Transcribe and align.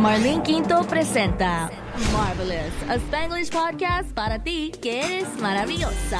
Marlene 0.00 0.42
Quinto 0.42 0.82
presenta 0.84 1.70
Marvelous, 2.10 2.72
a 2.88 2.94
Spanglish 2.94 3.50
podcast 3.50 4.10
para 4.14 4.42
ti 4.42 4.72
que 4.80 4.98
eres 4.98 5.28
maravillosa. 5.38 6.18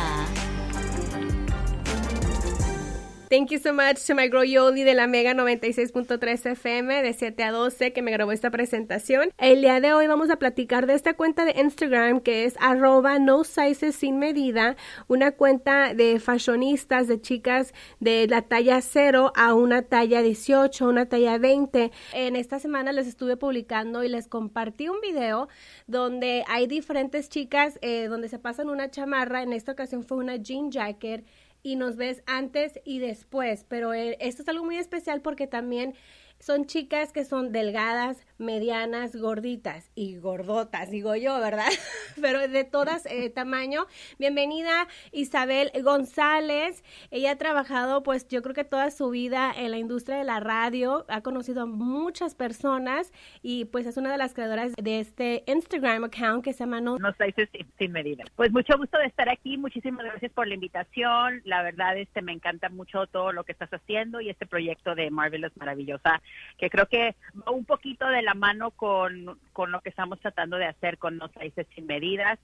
Thank 3.31 3.53
you 3.53 3.61
so 3.61 3.73
much 3.73 4.05
to 4.09 4.17
my 4.17 4.27
girl 4.27 4.43
Yoli 4.43 4.83
de 4.83 4.93
la 4.93 5.07
Mega 5.07 5.35
96.3 5.35 6.47
FM 6.47 7.01
de 7.01 7.13
7 7.13 7.45
a 7.45 7.53
12 7.53 7.93
que 7.93 8.03
me 8.03 8.11
grabó 8.11 8.33
esta 8.33 8.51
presentación. 8.51 9.31
El 9.39 9.61
día 9.61 9.81
de 9.81 9.95
hoy 9.95 10.09
vamos 10.09 10.31
a 10.31 10.37
platicar 10.37 10.89
de 10.89 10.95
esta 10.95 11.15
cuenta 11.15 11.45
de 11.45 11.53
Instagram 11.61 12.23
que 12.23 12.45
es 12.45 12.57
arroba 12.59 13.21
no 13.21 13.45
sizes 13.45 13.95
sin 13.95 14.19
medida, 14.19 14.75
una 15.07 15.31
cuenta 15.31 15.95
de 15.95 16.19
fashionistas, 16.19 17.07
de 17.07 17.21
chicas 17.21 17.73
de 18.01 18.27
la 18.27 18.43
talla 18.43 18.81
0 18.81 19.31
a 19.37 19.55
una 19.55 19.83
talla 19.83 20.23
18, 20.23 20.89
una 20.89 21.07
talla 21.07 21.39
20. 21.39 21.93
En 22.15 22.35
esta 22.35 22.59
semana 22.59 22.91
les 22.91 23.07
estuve 23.07 23.37
publicando 23.37 24.03
y 24.03 24.09
les 24.09 24.27
compartí 24.27 24.89
un 24.89 25.01
video 25.01 25.49
donde 25.87 26.43
hay 26.49 26.67
diferentes 26.67 27.29
chicas 27.29 27.79
eh, 27.81 28.09
donde 28.09 28.29
se 28.29 28.41
pasan 28.41 28.69
una 28.69 28.91
chamarra, 28.91 29.45
en 29.45 29.53
esta 29.53 29.71
ocasión 29.71 30.03
fue 30.03 30.19
una 30.19 30.35
jean 30.35 30.73
jacket 30.73 31.25
y 31.63 31.77
nos 31.77 31.97
ves 31.97 32.23
antes 32.27 32.81
y 32.85 32.99
después, 32.99 33.65
pero 33.69 33.93
eh, 33.95 34.17
esto 34.21 34.43
es 34.43 34.49
algo 34.49 34.65
muy 34.65 34.77
especial 34.77 35.21
porque 35.21 35.47
también 35.47 35.95
son 36.39 36.67
chicas 36.67 37.13
que 37.13 37.25
son 37.25 37.53
delgadas, 37.53 38.19
medianas, 38.41 39.15
gorditas 39.15 39.91
y 39.95 40.17
gordotas, 40.17 40.91
digo 40.91 41.15
yo, 41.15 41.39
¿verdad? 41.39 41.69
Pero 42.21 42.49
de 42.49 42.65
todas 42.65 43.07
eh, 43.07 43.31
tamaño. 43.31 43.87
Bienvenida 44.19 44.89
Isabel 45.13 45.71
González. 45.83 46.83
Ella 47.11 47.33
ha 47.33 47.37
trabajado, 47.37 48.03
pues 48.03 48.27
yo 48.29 48.43
creo 48.43 48.55
que 48.55 48.65
toda 48.65 48.91
su 48.91 49.11
vida 49.11 49.53
en 49.57 49.71
la 49.71 49.79
industria 49.79 50.17
de 50.17 50.25
la 50.25 50.41
radio, 50.41 51.05
ha 51.09 51.21
conocido 51.21 51.63
a 51.63 51.67
muchas 51.67 52.35
personas 52.35 53.13
y 53.43 53.67
pues 53.67 53.87
es 53.87 53.97
una 53.97 54.11
de 54.11 54.19
las 54.19 54.35
creadoras 54.35 54.73
de 54.75 55.01
este 55.01 55.45
Instagram 55.47 56.05
account 56.05 56.43
que 56.43 56.53
se 56.53 56.61
llama 56.61 56.81
No, 56.81 56.99
no 56.99 57.13
sin, 57.13 57.69
sin 57.79 57.93
medida. 57.93 58.25
Pues 58.37 58.51
mucho 58.53 58.77
gusto 58.79 58.99
de 58.99 59.07
estar 59.07 59.29
aquí, 59.29 59.59
muchísimas 59.59 60.05
gracias 60.05 60.33
por 60.33 60.49
la 60.49 60.55
invitación. 60.55 61.43
La 61.45 61.63
verdad, 61.63 61.97
este 61.99 62.23
me 62.23 62.33
encanta 62.33 62.69
mucho 62.71 63.07
todo 63.07 63.33
lo 63.33 63.45
que 63.45 63.53
estás 63.53 63.71
haciendo 63.71 64.21
y 64.21 64.31
este 64.31 64.47
proyecto 64.47 64.95
de 64.95 65.11
Marvelous 65.11 65.57
Maravillosa 65.57 66.23
que 66.59 66.71
creo 66.71 66.87
que 66.87 67.17
va 67.37 67.53
un 67.53 67.65
poquito 67.65 68.07
de 68.07 68.23
la 68.23 68.30
mano 68.35 68.71
con, 68.71 69.39
con 69.53 69.71
lo 69.71 69.81
que 69.81 69.91
estamos 69.91 70.21
tratando 70.21 70.57
de 70.57 70.67
hacer 70.67 70.99
con 70.99 71.19
los 71.19 71.31
países 71.33 71.67
sin 71.75 71.87
medidas. 71.87 72.39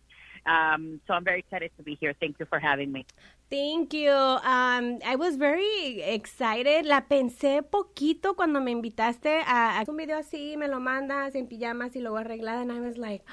Um, 0.46 1.00
so 1.06 1.14
I'm 1.14 1.24
very 1.24 1.40
excited 1.40 1.72
to 1.76 1.82
be 1.82 1.96
here. 2.00 2.14
Thank 2.14 2.38
you 2.38 2.46
for 2.46 2.60
having 2.60 2.92
me. 2.92 3.04
Thank 3.50 3.92
you. 3.92 4.12
Um, 4.12 5.00
I 5.04 5.16
was 5.16 5.36
very 5.36 6.02
excited. 6.02 6.84
La 6.86 7.08
pensé 7.08 7.62
poquito 7.62 8.36
cuando 8.36 8.60
me 8.60 8.70
invitaste 8.70 9.40
a, 9.44 9.80
a 9.80 9.84
un 9.88 9.96
video 9.96 10.18
así, 10.18 10.56
me 10.56 10.68
lo 10.68 10.78
mandas 10.78 11.34
en 11.34 11.48
pijamas 11.48 11.96
y 11.96 12.00
luego 12.00 12.18
arreglada, 12.18 12.62
and 12.62 12.70
I 12.70 12.80
was 12.80 12.96
like 12.96 13.24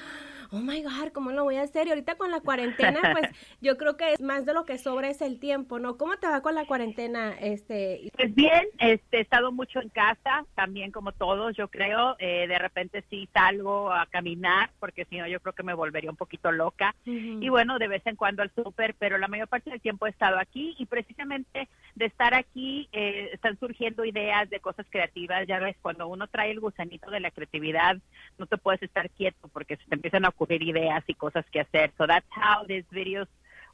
oh 0.54 0.60
my 0.60 0.84
God, 0.84 1.12
¿cómo 1.14 1.32
lo 1.32 1.44
voy 1.44 1.56
a 1.56 1.64
hacer? 1.64 1.88
Y 1.88 1.90
ahorita 1.90 2.16
con 2.16 2.30
la 2.30 2.40
cuarentena, 2.40 3.00
pues 3.12 3.28
yo 3.62 3.76
creo 3.76 3.98
que 3.98 4.14
es 4.14 4.22
más 4.22 4.46
de 4.46 4.54
lo 4.54 4.66
que 4.66 4.78
sobra 4.78 5.10
es 5.10 5.22
el 5.22 5.40
tiempo, 5.40 5.80
¿no? 5.80 5.98
¿Cómo 5.98 6.16
te 6.18 6.28
va 6.28 6.42
con 6.42 6.54
la 6.54 6.66
cuarentena? 6.66 7.34
este 7.40 8.12
Pues 8.16 8.34
bien, 8.36 8.68
este, 8.78 9.18
he 9.18 9.22
estado 9.22 9.52
mucho 9.52 9.82
en 9.82 9.90
casa, 9.90 10.46
también 10.54 10.92
como 10.92 11.12
todos, 11.12 11.56
yo 11.58 11.70
creo. 11.70 12.16
Eh, 12.20 12.46
de 12.48 12.60
repente 12.60 13.04
sí 13.10 13.28
salgo 13.34 13.92
a 13.92 14.06
caminar, 14.06 14.70
porque 14.80 15.06
si 15.06 15.18
no 15.18 15.28
yo 15.28 15.40
creo 15.40 15.54
que 15.54 15.64
me 15.64 15.74
volvería 15.74 16.12
un 16.12 16.18
poquito 16.18 16.52
loca. 16.52 16.96
Y 17.06 17.50
bueno, 17.50 17.80
de 17.80 17.88
vez 17.88 18.06
en 18.06 18.16
cuando 18.16 18.44
al 18.44 18.52
súper, 18.54 18.94
pero 19.00 19.18
la 19.18 19.28
mayor 19.28 19.48
parte 19.48 19.72
del 19.72 19.82
tiempo 19.82 20.06
he 20.06 20.12
estado 20.12 20.38
aquí 20.38 20.76
y 20.78 20.86
precisamente 20.86 21.68
de 21.96 22.06
estar 22.06 22.36
aquí 22.36 22.88
eh, 22.92 23.30
están 23.34 23.58
surgiendo 23.60 24.06
ideas 24.06 24.50
de 24.50 24.60
cosas 24.60 24.86
creativas. 24.90 25.48
Ya 25.48 25.60
ves, 25.60 25.76
cuando 25.82 26.08
uno 26.08 26.28
trae 26.28 26.52
el 26.52 26.60
gusanito 26.60 27.10
de 27.10 27.20
la 27.20 27.32
creatividad, 27.32 27.98
no 28.38 28.46
te 28.46 28.58
puedes 28.58 28.84
estar 28.84 29.10
quieto 29.10 29.48
porque 29.52 29.78
se 29.78 29.86
te 29.86 29.96
empiezan 29.96 30.26
a 30.26 30.30
ocurrir 30.30 30.43
ideas 30.52 31.04
y 31.08 31.14
cosas 31.14 31.46
que 31.52 31.62
hacer. 31.62 31.92
So 31.98 32.06
that's 32.08 32.26
how 32.30 32.66
these 32.68 32.86
videos 32.92 33.28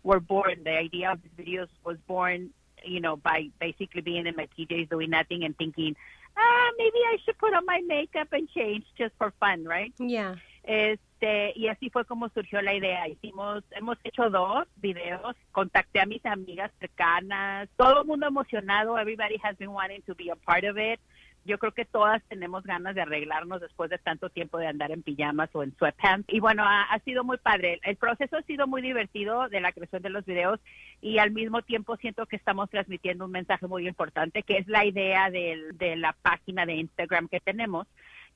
were 0.04 0.20
born. 0.20 0.64
The 0.64 0.78
idea 0.78 1.12
of 1.12 1.20
these 1.22 1.46
videos 1.46 1.68
was 1.84 1.98
born, 2.08 2.52
you 2.84 3.00
know, 3.00 3.16
by 3.18 3.50
basically 3.60 4.02
being 4.02 4.28
in 4.28 4.36
my 4.36 4.48
PJs 4.58 4.90
doing 4.90 5.10
nothing 5.10 5.44
and 5.44 5.58
thinking, 5.58 5.96
ah, 6.38 6.70
maybe 6.78 6.98
I 6.98 7.18
should 7.24 7.38
put 7.38 7.54
on 7.54 7.66
my 7.66 7.82
makeup 7.86 8.30
and 8.32 8.50
change 8.50 8.86
just 8.98 9.14
for 9.18 9.34
fun, 9.40 9.66
right? 9.66 9.94
Yeah. 10.00 10.36
Este, 10.64 11.54
y 11.56 11.68
así 11.68 11.90
fue 11.90 12.06
como 12.06 12.30
surgió 12.30 12.62
la 12.62 12.74
idea. 12.74 13.08
Hicimos, 13.08 13.64
hemos 13.72 13.98
hecho 14.04 14.30
dos 14.30 14.68
videos, 14.82 15.36
contacté 15.52 16.00
a 16.00 16.06
mis 16.06 16.26
amigas 16.26 16.72
cercanas, 16.80 17.70
todo 17.76 18.02
el 18.02 18.08
mundo 18.08 18.28
emocionado, 18.28 18.98
everybody 18.98 19.38
has 19.44 19.58
been 19.58 19.72
wanting 19.72 20.02
to 20.04 20.16
be 20.16 20.30
a 20.30 20.36
part 20.36 20.64
of 20.66 20.78
it 20.78 21.00
yo 21.46 21.58
creo 21.58 21.72
que 21.72 21.86
todas 21.86 22.22
tenemos 22.24 22.64
ganas 22.64 22.96
de 22.96 23.02
arreglarnos 23.02 23.62
después 23.62 23.90
de 23.90 23.98
tanto 23.98 24.30
tiempo 24.30 24.58
de 24.58 24.68
andar 24.68 24.92
en 24.92 25.04
pijamas 25.04 25.50
o 25.54 25.64
en 25.64 25.76
sweatpants. 25.76 26.28
Y 26.32 26.40
bueno, 26.40 26.64
ha, 26.66 27.00
sido 27.06 27.24
muy 27.24 27.38
padre. 27.38 27.80
El 27.84 27.96
proceso 27.96 28.38
ha 28.38 28.42
sido 28.44 28.68
muy 28.68 28.82
divertido 28.82 29.50
de 29.50 29.62
la 29.62 29.72
creación 29.72 30.02
de 30.02 30.10
los 30.10 30.26
videos 30.26 30.60
y 31.02 31.18
al 31.18 31.32
mismo 31.32 31.62
tiempo 31.62 31.98
siento 31.98 32.26
que 32.26 32.36
estamos 32.36 32.70
transmitiendo 32.70 33.26
un 33.26 33.32
mensaje 33.32 33.68
muy 33.68 33.88
importante, 33.88 34.44
que 34.44 34.58
es 34.58 34.68
la 34.68 34.86
idea 34.86 35.30
de, 35.30 35.96
la 35.98 36.14
página 36.22 36.66
de 36.66 36.76
Instagram 36.76 37.28
que 37.28 37.40
tenemos 37.40 37.88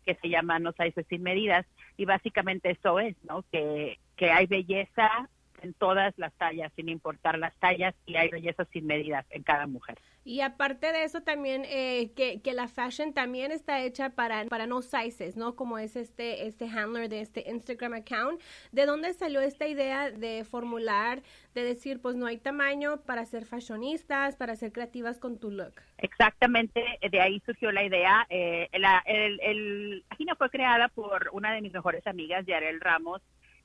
que 0.06 0.16
se 0.16 0.30
llama 0.30 0.59
No 0.59 0.74
Hay 0.78 0.94
Sin 1.08 1.24
Medidas 1.24 1.66
y 1.96 2.06
básicamente 2.06 2.72
eso 2.72 3.00
es, 3.00 3.16
¿no? 3.24 3.46
Que, 3.52 4.00
que 4.18 4.31
hay 4.31 4.47
belleza 4.47 5.30
en 5.63 5.74
todas 5.74 6.13
las 6.18 6.34
tallas, 6.34 6.72
sin 6.75 6.90
importar 6.90 7.40
las 7.40 7.56
tallas, 7.56 7.96
y 8.06 8.16
hay 8.16 8.29
belleza 8.29 8.66
sin 8.66 8.85
medidas 8.85 9.25
en 9.31 9.44
cada 9.44 9.66
mujer. 9.66 9.97
Y 10.25 10.40
aparte 10.40 10.94
de 10.94 11.03
eso 11.03 11.22
también 11.22 11.63
eh, 11.66 12.12
que, 12.16 12.41
que, 12.41 12.53
la 12.53 12.69
fashion 12.69 13.13
también 13.13 13.51
está 13.51 13.81
hecha 13.81 14.12
para, 14.12 14.46
para 14.46 14.68
no 14.68 14.81
sizes, 14.81 15.35
¿no? 15.35 15.56
Como 15.56 15.78
es 15.78 15.97
este, 15.97 16.47
este 16.47 16.66
handler 16.66 17.09
de 17.09 17.19
este 17.19 17.44
Instagram 17.50 17.94
account. 17.94 18.41
¿De 18.72 18.85
dónde 18.85 19.13
salió 19.13 19.41
esta 19.41 19.68
idea 19.68 20.12
de 20.12 20.46
formular, 20.46 21.22
de 21.53 21.63
decir, 21.63 22.02
pues 22.02 22.16
no 22.16 22.25
hay 22.25 22.38
tamaño 22.38 23.02
para 23.06 23.25
ser 23.25 23.44
fashionistas, 23.44 24.38
para 24.38 24.56
ser 24.56 24.72
creativas 24.72 25.19
con 25.19 25.40
tu 25.40 25.52
look? 25.52 25.73
Exactamente, 25.97 26.81
de 27.12 27.19
ahí 27.19 27.41
surgió 27.46 27.73
la 27.73 27.84
idea. 27.84 28.25
Eh, 28.29 28.69
la, 28.79 29.03
el, 29.06 29.40
el, 29.41 30.06
página 30.07 30.35
fue 30.35 30.50
creada 30.50 30.88
por 30.88 31.29
una 31.34 31.53
de 31.53 31.62
mis 31.62 31.73
mejores 31.73 32.07
amigas, 32.07 32.46
Yarel 32.46 32.79
Ramos, 32.79 33.22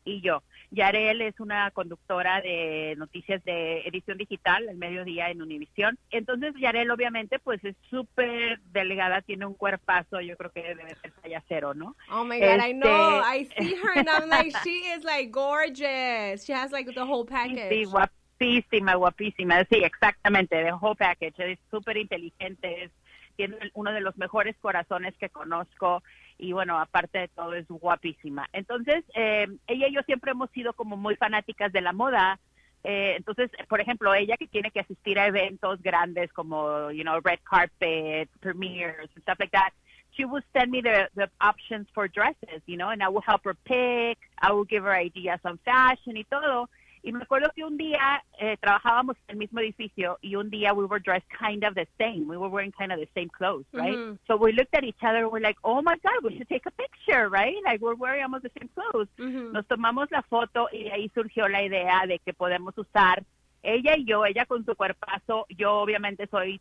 y 0.08 0.20
yo. 0.20 0.42
Yarel 0.70 1.22
es 1.22 1.38
una 1.40 1.70
conductora 1.70 2.40
de 2.40 2.94
noticias 2.98 3.42
de 3.44 3.80
edición 3.86 4.18
digital, 4.18 4.68
el 4.68 4.76
mediodía 4.76 5.30
en 5.30 5.40
Univisión. 5.40 5.98
Entonces, 6.10 6.54
Yarel 6.58 6.90
obviamente 6.90 7.38
pues 7.38 7.64
es 7.64 7.74
súper 7.88 8.60
delgada, 8.72 9.22
tiene 9.22 9.46
un 9.46 9.54
cuerpazo, 9.54 10.20
yo 10.20 10.36
creo 10.36 10.50
que 10.50 10.62
debe 10.62 10.94
ser 10.96 11.12
talla 11.22 11.42
cero, 11.48 11.74
¿no? 11.74 11.96
Oh 12.10 12.24
my 12.24 12.38
God, 12.38 12.60
I 12.66 12.72
know, 12.72 13.22
este 13.32 13.62
I 13.62 13.64
see 13.68 13.74
her 13.76 13.98
and 13.98 14.08
I'm 14.08 14.28
like, 14.28 14.54
she 14.62 14.80
is 14.94 15.04
like 15.04 15.30
gorgeous. 15.30 16.44
She 16.44 16.52
has 16.52 16.70
like 16.72 16.92
the 16.92 17.04
whole 17.04 17.24
package. 17.24 17.70
Sí, 17.70 17.84
guapísima, 17.84 18.94
guapísima. 18.94 19.64
Sí, 19.64 19.76
exactamente, 19.76 20.62
the 20.62 20.72
whole 20.72 20.96
package. 20.96 21.34
Es 21.38 21.58
súper 21.70 21.96
inteligente, 21.96 22.84
es 22.84 22.90
tiene 23.38 23.56
uno 23.74 23.92
de 23.92 24.00
los 24.00 24.18
mejores 24.18 24.56
corazones 24.60 25.16
que 25.16 25.28
conozco 25.28 26.02
y 26.38 26.52
bueno, 26.52 26.78
aparte 26.80 27.18
de 27.20 27.28
todo 27.28 27.54
es 27.54 27.68
guapísima. 27.68 28.48
Entonces, 28.52 29.04
eh, 29.14 29.46
ella 29.68 29.86
y 29.86 29.94
yo 29.94 30.02
siempre 30.02 30.32
hemos 30.32 30.50
sido 30.50 30.72
como 30.72 30.96
muy 30.96 31.14
fanáticas 31.14 31.72
de 31.72 31.80
la 31.80 31.92
moda. 31.92 32.40
Eh, 32.82 33.14
entonces, 33.16 33.48
por 33.68 33.80
ejemplo, 33.80 34.12
ella 34.12 34.36
que 34.36 34.48
tiene 34.48 34.72
que 34.72 34.80
asistir 34.80 35.20
a 35.20 35.28
eventos 35.28 35.80
grandes 35.82 36.32
como, 36.32 36.90
you 36.90 37.04
know, 37.04 37.20
red 37.20 37.38
carpet, 37.44 38.28
premieres, 38.40 39.08
stuff 39.22 39.38
like 39.38 39.52
that, 39.52 39.72
she 40.16 40.24
would 40.24 40.44
send 40.52 40.72
me 40.72 40.82
the, 40.82 41.08
the 41.14 41.28
options 41.40 41.86
for 41.94 42.08
dresses, 42.08 42.60
you 42.66 42.76
know, 42.76 42.88
and 42.90 43.02
I 43.02 43.08
would 43.08 43.24
help 43.24 43.44
her 43.44 43.54
pick, 43.54 44.18
I 44.40 44.50
would 44.52 44.68
give 44.68 44.82
her 44.82 44.92
ideas 44.92 45.38
on 45.44 45.58
fashion 45.64 46.16
y 46.16 46.24
todo. 46.28 46.68
Y 47.02 47.12
me 47.12 47.22
acuerdo 47.22 47.50
que 47.54 47.64
un 47.64 47.76
día 47.76 48.22
eh, 48.38 48.56
trabajábamos 48.60 49.16
en 49.28 49.32
el 49.32 49.36
mismo 49.38 49.60
edificio 49.60 50.18
y 50.20 50.36
un 50.36 50.50
día 50.50 50.72
we 50.72 50.84
were 50.84 51.02
dressed 51.02 51.28
kind 51.38 51.64
of 51.64 51.74
the 51.74 51.86
same. 51.98 52.26
We 52.26 52.36
were 52.36 52.48
wearing 52.48 52.72
kind 52.72 52.92
of 52.92 52.98
the 52.98 53.08
same 53.14 53.28
clothes, 53.28 53.66
right? 53.72 53.96
Mm 53.96 54.10
-hmm. 54.10 54.18
So 54.26 54.36
we 54.36 54.52
looked 54.52 54.74
at 54.76 54.84
each 54.84 55.02
other 55.02 55.24
and 55.24 55.32
we're 55.32 55.46
like, 55.46 55.58
oh 55.62 55.82
my 55.82 55.96
God, 56.02 56.18
we 56.22 56.30
should 56.36 56.48
take 56.48 56.66
a 56.68 56.74
picture, 56.82 57.28
right? 57.28 57.56
Like 57.64 57.78
we're 57.84 57.98
wearing 57.98 58.22
almost 58.22 58.42
the 58.42 58.52
same 58.58 58.68
clothes. 58.74 59.08
Mm 59.18 59.30
-hmm. 59.30 59.52
Nos 59.52 59.66
tomamos 59.66 60.10
la 60.10 60.22
foto 60.22 60.68
y 60.72 60.88
ahí 60.90 61.08
surgió 61.14 61.48
la 61.48 61.62
idea 61.62 62.06
de 62.06 62.18
que 62.18 62.32
podemos 62.32 62.76
usar 62.78 63.22
ella 63.62 63.96
y 63.96 64.04
yo, 64.04 64.24
ella 64.24 64.46
con 64.46 64.64
su 64.64 64.74
cuerpazo, 64.74 65.46
yo 65.48 65.80
obviamente 65.80 66.26
soy 66.26 66.60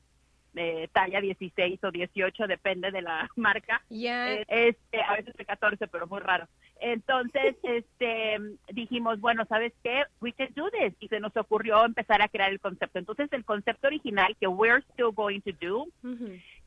de 0.53 0.89
talla 0.91 1.21
16 1.21 1.83
o 1.83 1.91
18, 1.91 2.47
depende 2.47 2.91
de 2.91 3.01
la 3.01 3.29
marca. 3.35 3.81
Yeah. 3.89 4.41
Este, 4.47 5.01
a 5.01 5.13
veces 5.15 5.35
de 5.35 5.45
14, 5.45 5.87
pero 5.87 6.07
muy 6.07 6.19
raro. 6.19 6.47
Entonces, 6.81 7.55
este, 7.63 8.37
dijimos, 8.71 9.19
bueno, 9.19 9.45
¿sabes 9.45 9.73
qué? 9.83 10.03
We 10.21 10.33
can 10.33 10.49
do 10.55 10.69
this. 10.71 10.93
Y 10.99 11.07
se 11.07 11.19
nos 11.19 11.35
ocurrió 11.35 11.85
empezar 11.85 12.21
a 12.21 12.27
crear 12.27 12.51
el 12.51 12.59
concepto. 12.59 12.99
Entonces, 12.99 13.31
el 13.31 13.45
concepto 13.45 13.87
original 13.87 14.35
que 14.39 14.47
we're 14.47 14.83
still 14.93 15.11
going 15.11 15.41
to 15.41 15.51
do 15.59 15.87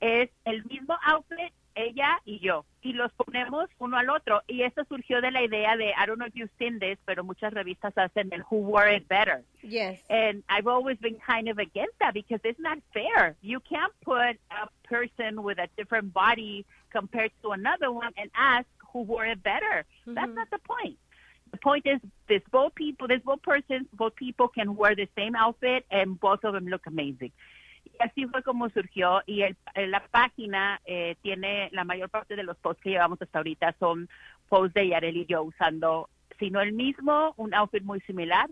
es 0.01 0.31
el 0.45 0.65
mismo 0.65 0.97
outfit 1.05 1.53
ella 1.75 2.21
y 2.25 2.39
yo, 2.41 2.65
y 2.83 2.93
los 2.93 3.13
ponemos 3.13 3.69
uno 3.79 3.97
al 3.97 4.11
otro. 4.11 4.43
Y 4.47 4.63
esto 4.63 4.85
surgió 4.85 5.21
de 5.21 5.31
la 5.31 5.43
idea 5.43 5.77
de, 5.77 5.91
I 5.91 6.07
don't 6.07 6.19
know 6.19 6.27
if 6.27 6.35
you've 6.35 6.51
seen 6.59 6.79
this, 6.79 6.99
pero 7.05 7.25
muchas 7.25 7.53
revistas 7.53 7.97
hacen 7.97 8.33
el 8.33 8.43
Who 8.51 8.57
Wore 8.57 8.95
It 8.95 9.09
Better. 9.09 9.43
Yes. 9.63 10.01
And 10.09 10.43
I've 10.49 10.67
always 10.67 10.99
been 10.99 11.17
kind 11.17 11.49
of 11.49 11.59
against 11.59 11.99
that 12.01 12.15
because 12.15 12.41
it's 12.45 12.61
not 12.61 12.79
fair. 12.93 13.37
You 13.43 13.61
can't 13.61 13.93
put 14.05 14.39
a 14.51 14.69
person 14.85 15.43
with 15.43 15.59
a 15.59 15.69
different 15.77 16.13
body 16.13 16.67
compared 16.91 17.33
to 17.43 17.53
another 17.53 17.93
one 17.93 18.13
and 18.17 18.31
ask 18.35 18.67
who 18.93 19.03
wore 19.03 19.27
it 19.27 19.43
better. 19.43 19.85
That's 20.07 20.35
not 20.35 20.51
the 20.51 20.59
point. 20.59 20.99
The 21.51 21.59
point 21.59 21.87
is, 21.87 22.01
this 22.29 22.43
both 22.51 22.75
people, 22.75 23.09
this 23.09 23.23
both 23.25 23.43
persons, 23.43 23.87
both 23.93 24.15
people 24.15 24.49
can 24.49 24.77
wear 24.77 24.95
the 24.95 25.09
same 25.17 25.35
outfit 25.35 25.85
and 25.91 26.19
both 26.19 26.45
of 26.45 26.55
them 26.55 26.67
look 26.67 26.87
amazing. 26.87 27.33
Y 27.85 27.97
así 28.01 28.27
fue 28.27 28.43
como 28.43 28.69
surgió 28.69 29.23
y 29.27 29.43
el, 29.43 29.57
la 29.91 30.01
página 30.11 30.81
eh, 30.85 31.17
tiene 31.23 31.71
la 31.73 31.85
mayor 31.85 32.09
parte 32.09 32.37
de 32.37 32.43
los 32.43 32.57
posts 32.59 32.83
que 32.83 32.91
llevamos 32.91 33.21
hasta 33.21 33.39
ahorita 33.39 33.75
son 33.79 34.09
posts 34.49 34.75
de 34.75 34.89
Yarel 34.89 35.17
y 35.17 35.27
yo 35.27 35.43
usando, 35.43 36.09
si 36.39 36.51
no 36.51 36.61
el 36.61 36.73
mismo, 36.73 37.35
un 37.37 37.55
outfit 37.55 37.83
muy 37.83 38.01
similar 38.01 38.49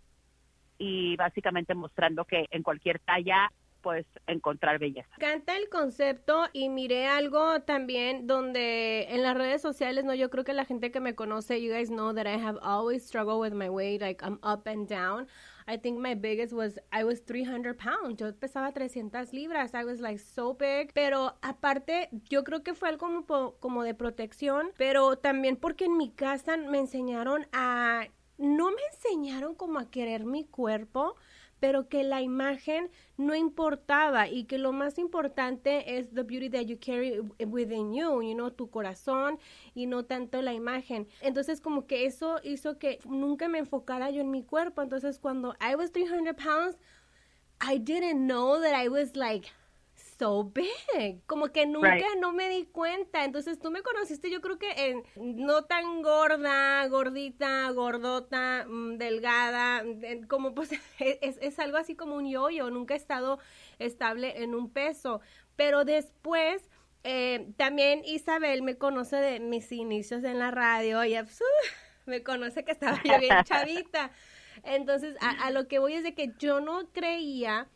y 0.78 1.16
básicamente 1.16 1.74
mostrando 1.74 2.24
que 2.24 2.46
en 2.50 2.62
cualquier 2.62 3.00
talla 3.00 3.52
puedes 3.80 4.06
encontrar 4.26 4.78
belleza. 4.78 5.08
Canta 5.18 5.56
el 5.56 5.68
concepto 5.68 6.46
y 6.52 6.68
miré 6.68 7.06
algo 7.06 7.60
también 7.62 8.26
donde 8.26 9.06
en 9.10 9.22
las 9.22 9.36
redes 9.36 9.62
sociales, 9.62 10.04
no, 10.04 10.14
yo 10.14 10.30
creo 10.30 10.44
que 10.44 10.52
la 10.52 10.64
gente 10.64 10.90
que 10.90 11.00
me 11.00 11.14
conoce, 11.14 11.62
you 11.62 11.72
guys 11.72 11.88
know 11.88 12.12
that 12.14 12.26
I 12.26 12.38
have 12.38 12.58
always 12.62 13.06
struggled 13.06 13.40
with 13.40 13.52
my 13.52 13.68
weight, 13.68 14.00
like 14.00 14.22
I'm 14.24 14.38
up 14.42 14.66
and 14.66 14.88
down. 14.88 15.26
I 15.68 15.76
think 15.76 15.98
my 15.98 16.14
biggest 16.14 16.54
was 16.54 16.80
I 16.90 17.04
was 17.04 17.20
300 17.20 17.76
pounds. 17.76 18.16
Yo 18.16 18.32
pesaba 18.32 18.72
300 18.72 19.34
libras. 19.34 19.74
I 19.74 19.84
was 19.84 20.00
like 20.00 20.18
so 20.18 20.54
big. 20.54 20.92
Pero 20.94 21.34
aparte, 21.42 22.08
yo 22.30 22.42
creo 22.42 22.62
que 22.62 22.72
fue 22.72 22.88
algo 22.88 23.06
como, 23.26 23.56
como 23.60 23.84
de 23.84 23.92
protección, 23.92 24.72
pero 24.78 25.18
también 25.18 25.56
porque 25.56 25.84
en 25.84 25.98
mi 25.98 26.10
casa 26.10 26.56
me 26.56 26.78
enseñaron 26.78 27.46
a 27.52 28.06
no 28.38 28.70
me 28.70 28.80
enseñaron 28.92 29.54
como 29.54 29.78
a 29.78 29.90
querer 29.90 30.24
mi 30.24 30.44
cuerpo, 30.44 31.16
pero 31.60 31.88
que 31.88 32.04
la 32.04 32.22
imagen 32.22 32.90
no 33.16 33.34
importaba 33.34 34.28
y 34.28 34.44
que 34.44 34.58
lo 34.58 34.72
más 34.72 34.98
importante 34.98 35.98
es 35.98 36.10
the 36.14 36.22
beauty 36.22 36.48
that 36.48 36.62
you 36.62 36.78
carry 36.78 37.20
within 37.46 37.92
you, 37.92 38.22
you 38.22 38.34
know, 38.34 38.50
tu 38.50 38.70
corazón 38.70 39.38
y 39.74 39.86
no 39.86 40.04
tanto 40.04 40.40
la 40.42 40.52
imagen. 40.52 41.08
Entonces 41.20 41.60
como 41.60 41.86
que 41.86 42.06
eso 42.06 42.40
hizo 42.42 42.78
que 42.78 42.98
nunca 43.04 43.48
me 43.48 43.58
enfocara 43.58 44.10
yo 44.10 44.20
en 44.20 44.30
mi 44.30 44.42
cuerpo. 44.42 44.82
Entonces 44.82 45.18
cuando 45.18 45.54
I 45.60 45.74
was 45.74 45.92
300 45.92 46.34
pounds, 46.34 46.78
I 47.60 47.78
didn't 47.78 48.26
know 48.26 48.60
that 48.60 48.74
I 48.74 48.88
was 48.88 49.16
like 49.16 49.48
so 50.18 50.44
big. 50.44 51.22
Como 51.26 51.48
que 51.48 51.66
nunca 51.66 52.04
no 52.20 52.32
me 52.32 52.48
di 52.48 52.66
cuenta. 52.66 53.24
Entonces 53.24 53.58
tú 53.58 53.70
me 53.70 53.82
conociste, 53.82 54.30
yo 54.30 54.40
creo 54.40 54.58
que 54.58 54.70
en, 54.76 55.04
no 55.16 55.64
tan 55.64 56.02
gorda, 56.02 56.86
gordita, 56.88 57.70
gordota, 57.70 58.66
mm, 58.68 58.96
delgada, 58.98 59.84
como 60.28 60.54
pues 60.54 60.70
es, 60.98 61.38
es 61.40 61.58
algo 61.58 61.78
así 61.78 61.94
como 61.94 62.16
un 62.16 62.28
yo-yo. 62.28 62.70
Nunca 62.70 62.94
he 62.94 62.96
estado 62.96 63.38
estable 63.78 64.42
en 64.42 64.54
un 64.54 64.70
peso. 64.70 65.20
Pero 65.56 65.84
después. 65.84 66.68
Eh, 67.04 67.52
también 67.56 68.02
Isabel 68.04 68.62
me 68.62 68.76
conoce 68.76 69.16
de 69.16 69.38
mis 69.38 69.70
inicios 69.70 70.24
en 70.24 70.40
la 70.40 70.50
radio 70.50 71.04
y 71.04 71.14
me 72.06 72.24
conoce 72.24 72.64
que 72.64 72.72
estaba 72.72 73.00
yo 73.04 73.20
bien 73.20 73.36
chavita. 73.44 74.10
Entonces, 74.64 75.16
a, 75.20 75.46
a, 75.46 75.50
lo 75.52 75.68
que 75.68 75.78
voy 75.78 75.94
es 75.94 76.02
de 76.02 76.14
que 76.14 76.34
yo 76.40 76.60
no 76.60 76.90
creía 76.92 77.68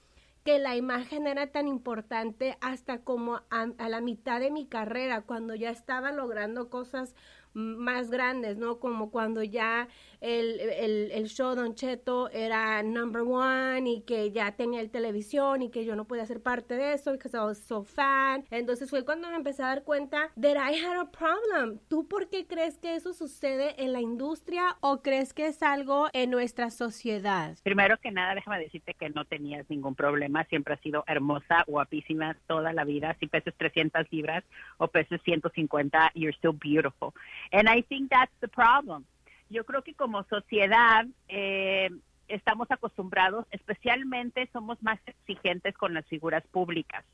que 0.44 0.58
la 0.58 0.76
imagen 0.76 1.26
era 1.26 1.48
tan 1.48 1.68
importante 1.68 2.58
hasta 2.60 2.98
como 2.98 3.36
a, 3.50 3.68
a, 3.78 3.88
la 3.88 4.00
mitad 4.00 4.40
de 4.40 4.50
mi 4.50 4.66
carrera, 4.66 5.22
cuando 5.22 5.54
ya 5.54 5.70
estaba 5.70 6.10
logrando 6.12 6.68
cosas 6.68 7.14
más 7.54 8.10
grandes, 8.10 8.56
¿no? 8.56 8.78
Como 8.78 9.10
cuando 9.10 9.42
ya 9.42 9.88
el, 10.20 10.60
el, 10.60 11.10
el, 11.12 11.28
show 11.28 11.54
Don 11.54 11.74
Cheto 11.74 12.30
era 12.30 12.82
number 12.82 13.22
one 13.22 13.90
y 13.90 14.02
que 14.02 14.30
ya 14.30 14.52
tenía 14.52 14.80
el 14.80 14.90
televisión 14.90 15.62
y 15.62 15.70
que 15.70 15.84
yo 15.84 15.96
no 15.96 16.06
podía 16.06 16.24
ser 16.26 16.40
parte 16.40 16.76
de 16.76 16.94
eso 16.94 17.12
because 17.12 17.36
I 17.36 17.40
was 17.40 17.58
so 17.58 17.82
fan. 17.82 18.44
Entonces 18.50 18.88
fue 18.88 19.04
cuando 19.04 19.28
me 19.28 19.36
empecé 19.36 19.62
a 19.62 19.66
dar 19.66 19.82
cuenta 19.82 20.30
that 20.40 20.56
I 20.56 20.78
had 20.80 20.98
a 20.98 21.10
problem. 21.10 21.78
¿Tú 21.88 22.06
por 22.06 22.28
qué 22.28 22.46
crees 22.46 22.78
que 22.78 22.94
eso 22.94 23.12
sucede 23.12 23.82
en 23.82 23.92
la 23.92 24.00
industria 24.00 24.76
o 24.80 25.02
crees 25.02 25.34
que 25.34 25.46
es 25.46 25.62
algo 25.62 26.08
en 26.12 26.30
nuestra 26.30 26.70
sociedad? 26.70 27.56
Primero 27.62 27.98
que 27.98 28.10
nada, 28.10 28.34
déjame 28.34 28.60
decirte 28.60 28.94
que 28.94 29.10
no 29.10 29.24
tenías 29.24 29.68
ningún 29.68 29.94
problema. 29.94 30.44
Siempre 30.44 30.74
has 30.74 30.80
sido 30.80 31.04
hermosa, 31.06 31.64
guapísima 31.66 32.36
toda 32.46 32.72
la 32.72 32.84
vida. 32.84 33.16
Si 33.18 33.26
peses 33.26 33.54
300 33.56 34.06
libras 34.10 34.44
o 34.78 34.88
peses 34.88 35.20
150, 35.24 36.12
you're 36.14 36.36
still 36.36 36.52
beautiful. 36.52 37.12
And 37.52 37.68
I 37.68 37.82
think 37.82 38.10
that's 38.10 38.32
the 38.40 38.48
problem. 38.48 39.04
Yo 39.50 39.64
creo 39.64 39.82
que 39.82 39.94
como 39.94 40.24
sociedad 40.24 41.06
eh, 41.28 41.90
estamos 42.28 42.70
acostumbrados, 42.70 43.46
especialmente 43.50 44.48
somos 44.52 44.82
más 44.82 44.98
exigentes 45.06 45.76
con 45.76 45.94
las 45.94 46.06
figuras 46.06 46.42
públicas. 46.50 47.04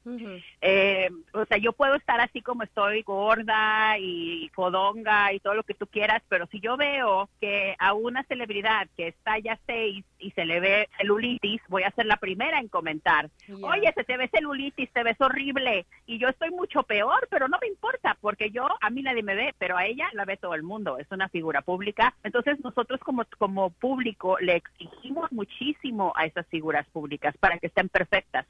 eh, 0.60 1.10
o 1.32 1.44
sea, 1.46 1.58
yo 1.58 1.72
puedo 1.72 1.96
estar 1.96 2.20
así 2.20 2.40
como 2.40 2.62
estoy, 2.62 3.02
gorda 3.02 3.98
y 3.98 4.48
fodonga 4.54 5.32
y 5.32 5.40
todo 5.40 5.54
lo 5.54 5.64
que 5.64 5.74
tú 5.74 5.86
quieras, 5.86 6.22
pero 6.28 6.46
si 6.46 6.60
yo 6.60 6.76
veo 6.76 7.28
que 7.40 7.74
a 7.78 7.94
una 7.94 8.22
celebridad 8.24 8.88
que 8.96 9.08
está 9.08 9.38
ya 9.38 9.58
seis 9.66 10.04
y 10.18 10.30
se 10.32 10.44
le 10.44 10.60
ve 10.60 10.88
celulitis, 10.98 11.60
voy 11.68 11.82
a 11.82 11.90
ser 11.92 12.06
la 12.06 12.16
primera 12.16 12.58
en 12.58 12.68
comentar, 12.68 13.30
oye, 13.62 13.92
se 13.94 14.04
te 14.04 14.16
ve 14.16 14.28
celulitis, 14.28 14.90
te 14.92 15.02
ves 15.02 15.20
horrible, 15.20 15.86
y 16.06 16.18
yo 16.18 16.28
estoy 16.28 16.50
mucho 16.50 16.82
peor, 16.82 17.26
pero 17.30 17.48
no 17.48 17.58
me 17.60 17.68
importa, 17.68 18.16
porque 18.20 18.50
yo, 18.50 18.66
a 18.80 18.90
mí 18.90 19.02
nadie 19.02 19.22
me 19.22 19.34
ve, 19.34 19.54
pero 19.58 19.76
a 19.76 19.86
ella 19.86 20.08
la 20.12 20.24
ve 20.24 20.36
todo 20.36 20.54
el 20.54 20.62
mundo, 20.62 20.98
es 20.98 21.10
una 21.10 21.28
figura 21.28 21.62
pública, 21.62 22.14
entonces 22.24 22.58
nosotros 22.62 23.00
como, 23.00 23.24
como 23.38 23.70
público 23.70 24.38
le 24.40 24.56
exigimos 24.56 25.30
muchísimo 25.32 26.12
a 26.16 26.26
esas 26.26 26.46
figuras 26.48 26.86
públicas 26.90 27.36
para 27.38 27.58
que 27.58 27.68
estén 27.68 27.88
perfectas. 27.88 28.46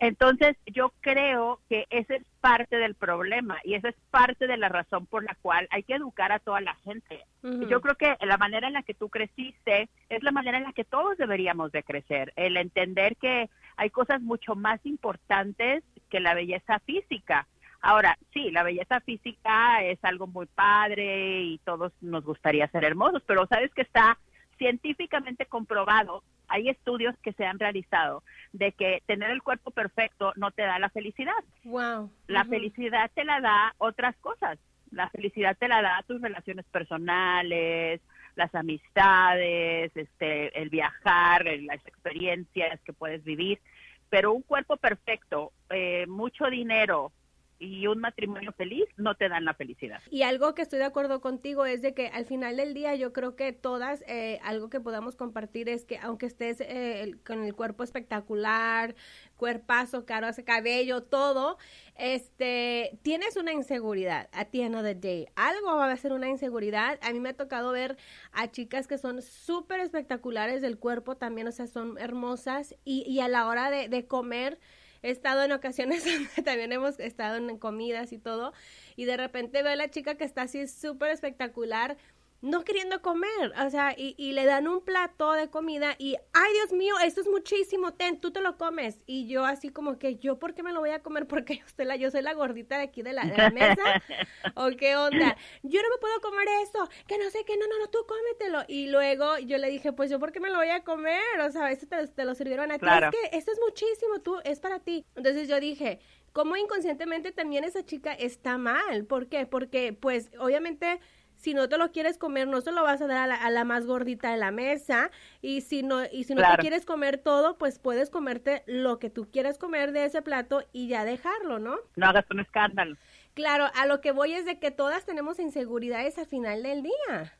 Entonces, 0.00 0.56
yo 0.66 0.92
creo 1.00 1.58
que 1.68 1.86
ese 1.90 2.16
es 2.16 2.22
parte 2.40 2.76
del 2.76 2.94
problema 2.94 3.58
y 3.64 3.74
esa 3.74 3.88
es 3.88 3.96
parte 4.10 4.46
de 4.46 4.56
la 4.56 4.68
razón 4.68 5.06
por 5.06 5.24
la 5.24 5.36
cual 5.42 5.66
hay 5.70 5.82
que 5.82 5.94
educar 5.94 6.30
a 6.30 6.38
toda 6.38 6.60
la 6.60 6.76
gente. 6.76 7.24
Yo 7.42 7.80
creo 7.80 7.96
que 7.96 8.16
la 8.24 8.36
manera 8.36 8.68
en 8.68 8.74
la 8.74 8.82
que 8.82 8.94
tú 8.94 9.08
creciste 9.08 9.88
es 10.08 10.22
la 10.22 10.30
manera 10.30 10.58
en 10.58 10.64
la 10.64 10.72
que 10.72 10.84
todos 10.84 11.18
deberíamos 11.18 11.72
de 11.72 11.82
crecer, 11.82 12.32
el 12.36 12.56
entender 12.56 13.16
que 13.16 13.50
hay 13.76 13.90
cosas 13.90 14.20
mucho 14.20 14.54
más 14.54 14.84
importantes 14.86 15.82
que 16.08 16.20
la 16.20 16.34
belleza 16.34 16.78
física. 16.80 17.48
Ahora, 17.80 18.18
sí, 18.32 18.50
la 18.50 18.62
belleza 18.62 19.00
física 19.00 19.82
es 19.82 19.98
algo 20.02 20.26
muy 20.26 20.46
padre 20.46 21.42
y 21.42 21.58
todos 21.58 21.92
nos 22.00 22.24
gustaría 22.24 22.68
ser 22.68 22.84
hermosos, 22.84 23.22
pero 23.26 23.46
sabes 23.46 23.72
que 23.74 23.82
está 23.82 24.18
científicamente 24.58 25.46
comprobado 25.46 26.22
hay 26.48 26.68
estudios 26.68 27.14
que 27.22 27.32
se 27.34 27.46
han 27.46 27.58
realizado 27.58 28.22
de 28.52 28.72
que 28.72 29.02
tener 29.06 29.30
el 29.30 29.42
cuerpo 29.42 29.70
perfecto 29.70 30.32
no 30.36 30.50
te 30.50 30.62
da 30.62 30.78
la 30.78 30.88
felicidad. 30.90 31.44
Wow. 31.64 32.10
La 32.26 32.44
felicidad 32.44 33.10
te 33.14 33.24
la 33.24 33.40
da 33.40 33.74
otras 33.78 34.16
cosas. 34.16 34.58
La 34.90 35.10
felicidad 35.10 35.56
te 35.58 35.68
la 35.68 35.82
da 35.82 36.02
tus 36.06 36.20
relaciones 36.20 36.64
personales, 36.66 38.00
las 38.36 38.54
amistades, 38.54 39.92
este, 39.94 40.58
el 40.60 40.70
viajar, 40.70 41.44
las 41.44 41.86
experiencias 41.86 42.80
que 42.82 42.92
puedes 42.92 43.22
vivir. 43.24 43.60
Pero 44.08 44.32
un 44.32 44.42
cuerpo 44.42 44.78
perfecto, 44.78 45.52
eh, 45.68 46.06
mucho 46.06 46.46
dinero, 46.46 47.12
y 47.58 47.86
un 47.86 47.98
matrimonio 47.98 48.52
feliz 48.52 48.84
no 48.96 49.14
te 49.16 49.28
dan 49.28 49.44
la 49.44 49.54
felicidad. 49.54 50.00
Y 50.10 50.22
algo 50.22 50.54
que 50.54 50.62
estoy 50.62 50.78
de 50.78 50.84
acuerdo 50.84 51.20
contigo 51.20 51.66
es 51.66 51.82
de 51.82 51.94
que 51.94 52.08
al 52.08 52.24
final 52.24 52.56
del 52.56 52.74
día 52.74 52.94
yo 52.94 53.12
creo 53.12 53.36
que 53.36 53.52
todas, 53.52 54.04
eh, 54.06 54.38
algo 54.42 54.70
que 54.70 54.80
podamos 54.80 55.16
compartir 55.16 55.68
es 55.68 55.84
que 55.84 55.98
aunque 55.98 56.26
estés 56.26 56.60
eh, 56.60 57.16
con 57.26 57.42
el 57.44 57.54
cuerpo 57.54 57.82
espectacular, 57.82 58.94
cuerpazo, 59.36 60.04
caro, 60.04 60.28
ese 60.28 60.44
cabello, 60.44 61.02
todo, 61.02 61.58
este, 61.96 62.98
tienes 63.02 63.36
una 63.36 63.52
inseguridad 63.52 64.28
a 64.32 64.42
of 64.42 64.82
the 64.82 64.94
day. 64.94 65.26
Algo 65.34 65.76
va 65.76 65.90
a 65.90 65.96
ser 65.96 66.12
una 66.12 66.28
inseguridad. 66.28 66.98
A 67.02 67.12
mí 67.12 67.20
me 67.20 67.30
ha 67.30 67.36
tocado 67.36 67.72
ver 67.72 67.96
a 68.32 68.50
chicas 68.50 68.86
que 68.86 68.98
son 68.98 69.22
súper 69.22 69.80
espectaculares 69.80 70.62
del 70.62 70.78
cuerpo 70.78 71.16
también, 71.16 71.48
o 71.48 71.52
sea, 71.52 71.66
son 71.66 71.98
hermosas 71.98 72.74
y, 72.84 73.20
a 73.20 73.28
la 73.28 73.46
hora 73.46 73.70
de 73.70 74.06
comer, 74.06 74.58
he 75.02 75.10
estado 75.10 75.42
en 75.42 75.52
ocasiones 75.52 76.04
donde 76.04 76.42
también 76.42 76.72
hemos 76.72 76.98
estado 77.00 77.36
en 77.36 77.58
comidas 77.58 78.12
y 78.12 78.18
todo, 78.18 78.52
y 78.96 79.04
de 79.04 79.16
repente 79.16 79.62
veo 79.62 79.72
a 79.72 79.76
la 79.76 79.90
chica 79.90 80.16
que 80.16 80.24
está 80.24 80.42
así 80.42 80.66
súper 80.68 81.10
espectacular, 81.10 81.96
no 82.40 82.62
queriendo 82.62 83.02
comer, 83.02 83.52
o 83.66 83.70
sea, 83.70 83.94
y, 83.96 84.14
y, 84.16 84.32
le 84.32 84.44
dan 84.44 84.68
un 84.68 84.80
plato 84.80 85.32
de 85.32 85.50
comida 85.50 85.96
y, 85.98 86.16
ay 86.32 86.52
Dios 86.52 86.72
mío, 86.72 86.94
esto 87.04 87.20
es 87.20 87.28
muchísimo, 87.28 87.94
ten, 87.94 88.20
tú 88.20 88.30
te 88.30 88.40
lo 88.40 88.56
comes. 88.56 89.00
Y 89.06 89.26
yo 89.26 89.44
así 89.44 89.70
como 89.70 89.98
que, 89.98 90.16
¿yo 90.16 90.38
por 90.38 90.54
qué 90.54 90.62
me 90.62 90.72
lo 90.72 90.78
voy 90.78 90.90
a 90.90 91.02
comer? 91.02 91.26
Porque 91.28 91.56
yo 91.58 91.64
soy 91.74 91.84
la, 91.84 91.96
yo 91.96 92.10
soy 92.10 92.22
la 92.22 92.34
gordita 92.34 92.78
de 92.78 92.84
aquí 92.84 93.02
de 93.02 93.12
la, 93.12 93.24
de 93.24 93.36
la 93.36 93.50
mesa, 93.50 93.82
o 94.54 94.68
qué 94.76 94.96
onda, 94.96 95.36
yo 95.62 95.82
no 95.82 95.88
me 95.88 95.98
puedo 96.00 96.20
comer 96.20 96.46
eso, 96.62 96.88
que 97.08 97.18
no 97.18 97.28
sé 97.30 97.44
qué, 97.44 97.56
no, 97.56 97.66
no, 97.66 97.78
no, 97.80 97.90
tú 97.90 97.98
cómetelo. 98.06 98.64
Y 98.68 98.86
luego 98.86 99.38
yo 99.38 99.58
le 99.58 99.68
dije, 99.68 99.92
pues 99.92 100.08
yo 100.10 100.20
por 100.20 100.30
qué 100.30 100.38
me 100.38 100.50
lo 100.50 100.58
voy 100.58 100.70
a 100.70 100.84
comer, 100.84 101.40
o 101.40 101.50
sea, 101.50 101.72
esto 101.72 101.88
te, 101.88 102.06
te 102.06 102.24
lo 102.24 102.36
sirvieron 102.36 102.70
a 102.70 102.74
ti, 102.74 102.80
claro. 102.80 103.10
es 103.12 103.30
que 103.30 103.36
esto 103.36 103.50
es 103.50 103.58
muchísimo, 103.60 104.20
tú, 104.20 104.38
es 104.44 104.60
para 104.60 104.78
ti. 104.78 105.04
Entonces 105.16 105.48
yo 105.48 105.58
dije, 105.58 105.98
como 106.32 106.56
inconscientemente 106.56 107.32
también 107.32 107.64
esa 107.64 107.84
chica 107.84 108.12
está 108.12 108.58
mal, 108.58 109.06
¿por 109.06 109.26
qué? 109.26 109.46
Porque 109.46 109.92
pues 109.92 110.30
obviamente 110.38 111.00
si 111.38 111.54
no 111.54 111.68
te 111.68 111.78
lo 111.78 111.92
quieres 111.92 112.18
comer, 112.18 112.48
no 112.48 112.60
se 112.60 112.72
lo 112.72 112.82
vas 112.82 113.00
a 113.00 113.06
dar 113.06 113.18
a 113.18 113.26
la, 113.26 113.36
a 113.36 113.50
la 113.50 113.64
más 113.64 113.86
gordita 113.86 114.30
de 114.30 114.36
la 114.36 114.50
mesa. 114.50 115.10
Y 115.40 115.62
si 115.62 115.82
no, 115.82 116.04
y 116.04 116.24
si 116.24 116.34
no 116.34 116.40
claro. 116.40 116.56
te 116.56 116.62
quieres 116.62 116.84
comer 116.84 117.18
todo, 117.18 117.56
pues 117.56 117.78
puedes 117.78 118.10
comerte 118.10 118.64
lo 118.66 118.98
que 118.98 119.08
tú 119.08 119.28
quieras 119.30 119.56
comer 119.56 119.92
de 119.92 120.04
ese 120.04 120.20
plato 120.20 120.64
y 120.72 120.88
ya 120.88 121.04
dejarlo, 121.04 121.58
¿no? 121.58 121.76
No 121.96 122.06
hagas 122.06 122.26
un 122.30 122.40
escándalo. 122.40 122.96
Claro, 123.38 123.70
a 123.76 123.86
lo 123.86 124.00
que 124.00 124.10
voy 124.10 124.34
es 124.34 124.44
de 124.46 124.58
que 124.58 124.72
todas 124.72 125.06
tenemos 125.06 125.38
inseguridades 125.38 126.18
al 126.18 126.26
final 126.26 126.64
del 126.64 126.82
día. 126.82 127.32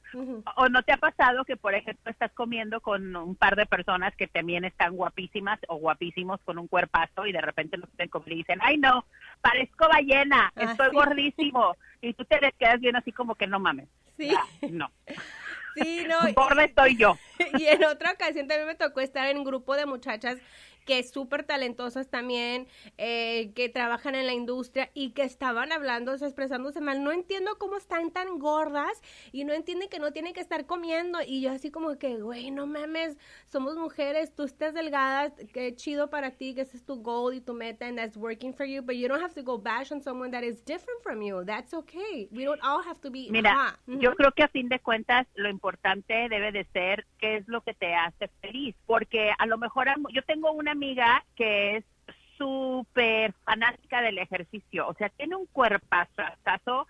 O 0.54 0.68
no 0.68 0.84
te 0.84 0.92
ha 0.92 0.96
pasado 0.96 1.44
que, 1.44 1.56
por 1.56 1.74
ejemplo, 1.74 2.08
estás 2.08 2.30
comiendo 2.34 2.80
con 2.80 3.16
un 3.16 3.34
par 3.34 3.56
de 3.56 3.66
personas 3.66 4.14
que 4.14 4.28
también 4.28 4.64
están 4.64 4.94
guapísimas 4.94 5.58
o 5.66 5.74
guapísimos 5.74 6.40
con 6.44 6.56
un 6.56 6.68
cuerpazo 6.68 7.26
y 7.26 7.32
de 7.32 7.40
repente 7.40 7.78
nos 7.78 7.90
ven 7.96 8.08
y 8.26 8.34
dicen, 8.36 8.60
ay 8.62 8.78
no, 8.78 9.06
parezco 9.40 9.88
ballena, 9.88 10.52
ah, 10.54 10.62
estoy 10.70 10.92
gordísimo. 10.92 11.74
Y 12.00 12.14
tú 12.14 12.24
te 12.26 12.40
les 12.40 12.54
quedas 12.54 12.78
bien 12.78 12.94
así 12.94 13.10
como 13.10 13.34
que 13.34 13.48
no 13.48 13.58
mames. 13.58 13.88
Sí. 14.16 14.32
no. 14.70 14.92
Sí, 15.74 16.06
no. 16.08 16.32
Gorda 16.32 16.62
estoy 16.62 16.96
yo. 16.96 17.18
Y 17.58 17.66
en 17.66 17.84
otra 17.84 18.12
ocasión 18.12 18.46
también 18.46 18.68
me 18.68 18.76
tocó 18.76 19.00
estar 19.00 19.26
en 19.28 19.38
un 19.38 19.44
grupo 19.44 19.74
de 19.74 19.86
muchachas 19.86 20.38
que 20.88 21.02
súper 21.02 21.44
talentosas 21.44 22.08
también, 22.08 22.66
eh, 22.96 23.52
que 23.54 23.68
trabajan 23.68 24.14
en 24.14 24.24
la 24.24 24.32
industria 24.32 24.90
y 24.94 25.10
que 25.10 25.22
estaban 25.22 25.70
hablando, 25.70 26.14
expresándose 26.14 26.80
mal. 26.80 27.04
No 27.04 27.12
entiendo 27.12 27.58
cómo 27.58 27.76
están 27.76 28.10
tan 28.10 28.38
gordas 28.38 29.02
y 29.30 29.44
no 29.44 29.52
entienden 29.52 29.90
que 29.90 29.98
no 29.98 30.12
tienen 30.12 30.32
que 30.32 30.40
estar 30.40 30.64
comiendo. 30.64 31.18
Y 31.26 31.42
yo 31.42 31.52
así 31.52 31.70
como 31.70 31.98
que, 31.98 32.16
güey, 32.16 32.50
no 32.50 32.66
mames, 32.66 33.18
somos 33.44 33.76
mujeres, 33.76 34.34
tú 34.34 34.44
estás 34.44 34.72
delgada, 34.72 35.30
qué 35.52 35.76
chido 35.76 36.08
para 36.08 36.30
ti, 36.30 36.54
que 36.54 36.62
ese 36.62 36.78
es 36.78 36.86
tu 36.86 37.02
goal 37.02 37.34
y 37.34 37.42
tu 37.42 37.52
meta 37.52 37.86
and 37.86 37.98
that's 37.98 38.16
working 38.16 38.54
for 38.54 38.64
you, 38.64 38.80
but 38.80 38.96
you 38.96 39.08
don't 39.08 39.22
have 39.22 39.34
to 39.34 39.42
go 39.42 39.58
bash 39.58 39.92
on 39.92 40.00
someone 40.00 40.30
that 40.30 40.42
is 40.42 40.64
different 40.64 41.02
from 41.02 41.20
you. 41.20 41.44
That's 41.44 41.74
okay. 41.74 42.28
We 42.32 42.44
don't 42.44 42.62
all 42.62 42.82
have 42.82 42.98
to 43.02 43.10
be. 43.10 43.28
Mira, 43.30 43.78
yo 43.86 44.14
creo 44.14 44.32
que 44.32 44.42
a 44.42 44.48
fin 44.48 44.70
de 44.70 44.78
cuentas 44.78 45.26
lo 45.34 45.50
importante 45.50 46.14
debe 46.30 46.50
de 46.50 46.64
ser 46.72 47.04
qué 47.18 47.36
es 47.36 47.46
lo 47.46 47.60
que 47.60 47.74
te 47.74 47.94
hace 47.94 48.28
feliz, 48.40 48.74
porque 48.86 49.32
a 49.38 49.44
lo 49.44 49.58
mejor 49.58 49.88
yo 50.14 50.22
tengo 50.22 50.50
una 50.52 50.74
amiga 50.78 51.24
que 51.34 51.76
es 51.76 51.84
súper 52.38 53.34
fanática 53.44 54.00
del 54.00 54.18
ejercicio, 54.18 54.88
o 54.88 54.94
sea, 54.94 55.08
tiene 55.10 55.36
un 55.36 55.46
cuerpazo, 55.46 56.86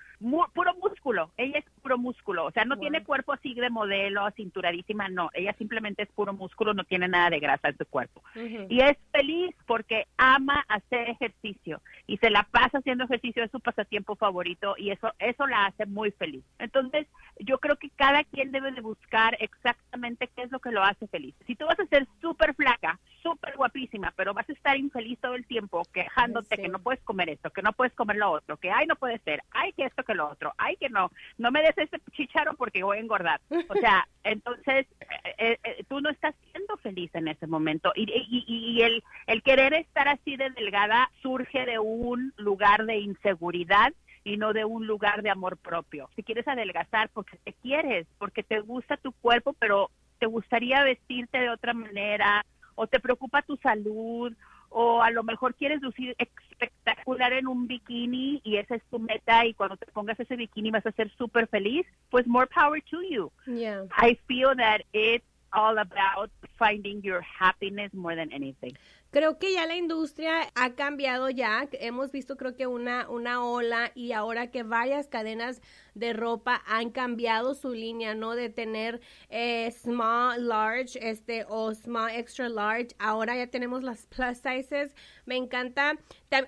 puro 0.54 0.74
músculo, 0.74 1.30
ella 1.36 1.58
es 1.58 1.64
puro 1.82 1.98
músculo, 1.98 2.46
o 2.46 2.50
sea, 2.50 2.64
no 2.64 2.78
tiene 2.78 3.02
cuerpo 3.02 3.32
así 3.32 3.54
de 3.54 3.70
modelo, 3.70 4.28
cinturadísima, 4.32 5.08
no, 5.08 5.30
ella 5.32 5.54
simplemente 5.58 6.02
es 6.02 6.08
puro 6.10 6.32
músculo, 6.32 6.74
no 6.74 6.84
tiene 6.84 7.08
nada 7.08 7.30
de 7.30 7.40
grasa 7.40 7.68
en 7.68 7.78
su 7.78 7.86
cuerpo. 7.86 8.22
Y 8.68 8.80
es 8.80 8.96
feliz 9.10 9.54
porque 9.66 10.06
ama 10.16 10.64
hacer 10.68 11.10
ejercicio 11.10 11.80
y 12.06 12.18
se 12.18 12.30
la 12.30 12.42
pasa 12.44 12.78
haciendo 12.78 13.04
ejercicio, 13.04 13.42
es 13.42 13.50
su 13.50 13.60
pasatiempo 13.60 14.16
favorito 14.16 14.74
y 14.76 14.90
eso, 14.90 15.12
eso 15.18 15.46
la 15.46 15.66
hace 15.66 15.86
muy 15.86 16.10
feliz. 16.12 16.44
Entonces, 16.58 17.06
yo 17.40 17.58
creo 17.58 17.76
que 17.76 17.90
cada 17.90 18.24
quien 18.24 18.52
debe 18.52 18.72
de 18.72 18.80
buscar 18.80 19.36
exactamente 19.40 20.28
qué 20.34 20.42
es 20.42 20.50
lo 20.50 20.58
que 20.58 20.72
lo 20.72 20.82
hace 20.82 21.06
feliz. 21.06 21.34
Si 21.46 21.54
tú 21.54 21.66
vas 21.66 21.78
a 21.78 21.86
ser 21.86 22.06
súper 22.20 22.54
flaca, 22.54 22.98
súper 23.22 23.56
guapísima, 23.56 24.12
pero 24.16 24.34
vas 24.34 24.48
a 24.48 24.52
estar 24.52 24.76
infeliz 24.76 25.18
todo 25.20 25.34
el 25.38 25.46
tiempo 25.46 25.82
quejándote 25.92 26.56
que 26.56 26.68
no 26.68 26.78
puedes 26.78 27.02
comer 27.02 27.30
esto, 27.30 27.50
que 27.50 27.62
no 27.62 27.72
puedes 27.72 27.94
comer 27.94 28.16
lo 28.16 28.30
otro, 28.30 28.56
que 28.56 28.70
ay 28.70 28.86
no 28.86 28.96
puede 28.96 29.18
ser, 29.20 29.42
ay 29.50 29.72
que 29.72 29.84
esto 29.84 30.02
que 30.04 30.14
lo 30.14 30.28
otro, 30.28 30.52
ay 30.58 30.76
que 30.76 30.88
no, 30.88 31.10
no 31.38 31.50
me 31.50 31.62
des 31.62 31.76
ese 31.78 31.98
chicharo 32.12 32.54
porque 32.54 32.82
voy 32.82 32.98
a 32.98 33.00
engordar. 33.00 33.40
O 33.68 33.74
sea, 33.74 34.06
entonces 34.24 34.86
eh, 35.00 35.34
eh, 35.38 35.58
eh, 35.64 35.84
tú 35.88 36.00
no 36.00 36.10
estás 36.10 36.34
siendo 36.52 36.76
feliz 36.78 37.10
en 37.14 37.28
ese 37.28 37.46
momento 37.46 37.92
y, 37.94 38.02
y, 38.10 38.44
y 38.46 38.82
el, 38.82 39.02
el 39.26 39.42
querer 39.42 39.74
estar 39.74 40.08
así 40.08 40.36
de 40.36 40.50
delgada 40.50 41.10
surge 41.22 41.64
de 41.64 41.78
un 41.78 42.32
lugar 42.36 42.84
de 42.84 42.98
inseguridad 42.98 43.92
y 44.24 44.36
no 44.36 44.52
de 44.52 44.64
un 44.64 44.86
lugar 44.86 45.22
de 45.22 45.30
amor 45.30 45.56
propio. 45.56 46.10
Si 46.16 46.22
quieres 46.22 46.46
adelgazar 46.46 47.08
porque 47.10 47.38
te 47.44 47.52
quieres, 47.54 48.06
porque 48.18 48.42
te 48.42 48.60
gusta 48.60 48.96
tu 48.96 49.12
cuerpo, 49.12 49.54
pero 49.58 49.90
te 50.18 50.26
gustaría 50.26 50.82
vestirte 50.82 51.38
de 51.38 51.50
otra 51.50 51.72
manera, 51.72 52.44
o 52.74 52.86
te 52.86 53.00
preocupa 53.00 53.42
tu 53.42 53.56
salud, 53.56 54.32
o 54.70 55.02
a 55.02 55.10
lo 55.10 55.22
mejor 55.22 55.54
quieres 55.54 55.80
lucir 55.82 56.14
espectacular 56.18 57.32
en 57.32 57.46
un 57.46 57.66
bikini 57.66 58.40
y 58.44 58.56
esa 58.56 58.76
es 58.76 58.82
tu 58.90 58.98
meta 58.98 59.46
y 59.46 59.54
cuando 59.54 59.76
te 59.76 59.86
pongas 59.92 60.18
ese 60.20 60.36
bikini 60.36 60.70
vas 60.70 60.86
a 60.86 60.92
ser 60.92 61.10
súper 61.16 61.46
feliz, 61.48 61.86
pues 62.10 62.26
more 62.26 62.46
power 62.46 62.82
to 62.90 63.02
you. 63.02 63.30
Yeah. 63.46 63.84
I 63.96 64.18
feel 64.26 64.54
that 64.56 64.82
it's 64.92 65.24
all 65.52 65.78
about 65.78 66.30
finding 66.58 67.02
your 67.02 67.22
happiness 67.22 67.92
more 67.94 68.14
than 68.14 68.32
anything. 68.32 68.76
Creo 69.10 69.38
que 69.38 69.54
ya 69.54 69.64
la 69.66 69.74
industria 69.76 70.50
ha 70.54 70.74
cambiado 70.74 71.30
ya. 71.30 71.66
Hemos 71.72 72.12
visto 72.12 72.36
creo 72.36 72.54
que 72.54 72.66
una, 72.66 73.08
una 73.08 73.42
ola 73.42 73.90
y 73.94 74.12
ahora 74.12 74.50
que 74.50 74.62
varias 74.62 75.08
cadenas 75.08 75.62
de 75.94 76.12
ropa 76.12 76.62
han 76.66 76.90
cambiado 76.90 77.54
su 77.54 77.72
línea, 77.72 78.14
¿no? 78.14 78.34
De 78.34 78.50
tener 78.50 79.00
eh, 79.30 79.70
small, 79.70 80.46
large, 80.48 80.98
este, 81.00 81.46
o 81.48 81.74
small, 81.74 82.10
extra 82.10 82.50
large. 82.50 82.88
Ahora 82.98 83.34
ya 83.34 83.46
tenemos 83.46 83.82
las 83.82 84.04
plus 84.06 84.38
sizes. 84.38 84.94
Me 85.24 85.36
encanta. 85.36 85.96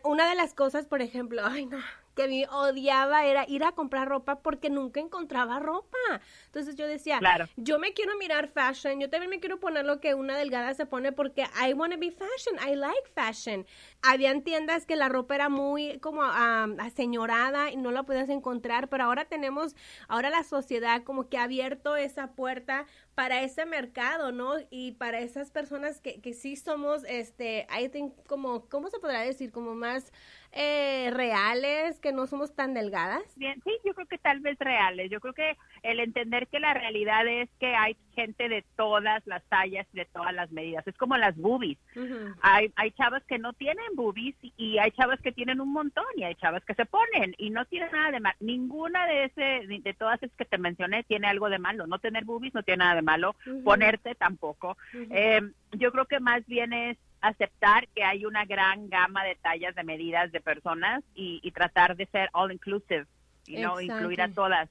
Una 0.04 0.28
de 0.28 0.34
las 0.34 0.52
cosas, 0.52 0.86
por 0.86 1.00
ejemplo, 1.00 1.42
ay 1.44 1.64
no, 1.64 1.78
que 2.20 2.24
a 2.24 2.28
mí 2.28 2.44
odiaba 2.50 3.24
era 3.24 3.44
ir 3.48 3.64
a 3.64 3.72
comprar 3.72 4.08
ropa 4.08 4.40
porque 4.40 4.68
nunca 4.68 5.00
encontraba 5.00 5.58
ropa. 5.58 5.96
Entonces 6.46 6.76
yo 6.76 6.86
decía, 6.86 7.18
claro. 7.18 7.48
yo 7.56 7.78
me 7.78 7.92
quiero 7.94 8.16
mirar 8.18 8.48
fashion, 8.48 9.00
yo 9.00 9.08
también 9.08 9.30
me 9.30 9.40
quiero 9.40 9.58
poner 9.58 9.86
lo 9.86 10.00
que 10.00 10.14
una 10.14 10.36
delgada 10.36 10.74
se 10.74 10.84
pone 10.84 11.12
porque 11.12 11.46
I 11.66 11.72
want 11.72 11.94
to 11.94 11.98
be 11.98 12.10
fashion, 12.10 12.56
I 12.66 12.74
like 12.74 13.08
fashion. 13.14 13.66
Habían 14.02 14.42
tiendas 14.42 14.84
que 14.84 14.96
la 14.96 15.08
ropa 15.08 15.34
era 15.34 15.48
muy 15.48 15.98
como 16.00 16.20
um, 16.20 16.80
aseñorada 16.80 17.70
y 17.70 17.76
no 17.76 17.90
la 17.90 18.02
podías 18.02 18.28
encontrar, 18.28 18.88
pero 18.88 19.04
ahora 19.04 19.24
tenemos, 19.24 19.74
ahora 20.08 20.30
la 20.30 20.44
sociedad 20.44 21.02
como 21.02 21.28
que 21.28 21.38
ha 21.38 21.44
abierto 21.44 21.96
esa 21.96 22.32
puerta 22.32 22.86
para 23.20 23.42
ese 23.42 23.66
mercado, 23.66 24.32
¿no? 24.32 24.54
Y 24.70 24.92
para 24.92 25.20
esas 25.20 25.50
personas 25.50 26.00
que, 26.00 26.22
que 26.22 26.32
sí 26.32 26.56
somos, 26.56 27.04
este, 27.04 27.66
I 27.70 27.90
think, 27.90 28.14
como, 28.26 28.66
¿cómo 28.70 28.88
se 28.88 28.98
podrá 28.98 29.20
decir? 29.20 29.52
Como 29.52 29.74
más 29.74 30.10
eh, 30.52 31.10
reales, 31.12 32.00
que 32.00 32.14
no 32.14 32.26
somos 32.26 32.56
tan 32.56 32.72
delgadas. 32.72 33.22
Bien, 33.36 33.60
sí, 33.62 33.72
yo 33.84 33.92
creo 33.92 34.06
que 34.06 34.16
tal 34.16 34.40
vez 34.40 34.58
reales. 34.58 35.10
Yo 35.10 35.20
creo 35.20 35.34
que 35.34 35.58
el 35.82 36.00
entender 36.00 36.48
que 36.48 36.60
la 36.60 36.72
realidad 36.72 37.28
es 37.28 37.50
que 37.58 37.74
hay 37.74 37.94
gente 38.20 38.48
de 38.48 38.64
todas 38.76 39.26
las 39.26 39.42
tallas, 39.48 39.86
de 39.92 40.04
todas 40.06 40.32
las 40.34 40.50
medidas. 40.52 40.86
Es 40.86 40.96
como 40.96 41.16
las 41.16 41.36
boobies. 41.36 41.78
hay, 42.42 42.72
hay 42.76 42.90
chavas 42.92 43.22
que 43.24 43.38
no 43.38 43.52
tienen 43.52 43.84
boobies 43.94 44.34
y 44.56 44.78
hay 44.78 44.90
chavas 44.92 45.20
que 45.20 45.32
tienen 45.32 45.60
un 45.60 45.72
montón 45.72 46.04
y 46.16 46.24
hay 46.24 46.34
chavas 46.36 46.64
que 46.64 46.74
se 46.74 46.86
ponen 46.86 47.34
y 47.38 47.50
no 47.50 47.64
tiene 47.64 47.88
nada 47.90 48.10
de 48.10 48.20
malo. 48.20 48.36
Ninguna 48.40 49.06
de 49.06 49.24
ese, 49.24 49.66
de 49.82 49.94
todas 49.94 50.22
esas 50.22 50.36
que 50.36 50.44
te 50.44 50.58
mencioné 50.58 51.02
tiene 51.04 51.26
algo 51.26 51.48
de 51.48 51.58
malo. 51.58 51.86
No 51.86 51.98
tener 51.98 52.24
boobies 52.24 52.54
no 52.54 52.62
tiene 52.62 52.84
nada 52.84 52.94
de 52.96 53.02
malo. 53.02 53.34
Ponerte 53.64 54.14
tampoco. 54.14 54.76
eh, 55.10 55.40
yo 55.72 55.92
creo 55.92 56.04
que 56.06 56.20
más 56.20 56.44
bien 56.46 56.72
es 56.72 56.98
aceptar 57.20 57.86
que 57.94 58.02
hay 58.02 58.24
una 58.24 58.44
gran 58.44 58.88
gama 58.88 59.24
de 59.24 59.36
tallas, 59.36 59.74
de 59.74 59.84
medidas 59.84 60.32
de 60.32 60.40
personas 60.40 61.02
y, 61.14 61.40
y 61.42 61.50
tratar 61.52 61.96
de 61.96 62.06
ser 62.06 62.28
all 62.32 62.50
inclusive, 62.52 63.06
you 63.46 63.58
know, 63.58 63.78
incluir 63.80 64.20
a 64.22 64.28
todas. 64.34 64.68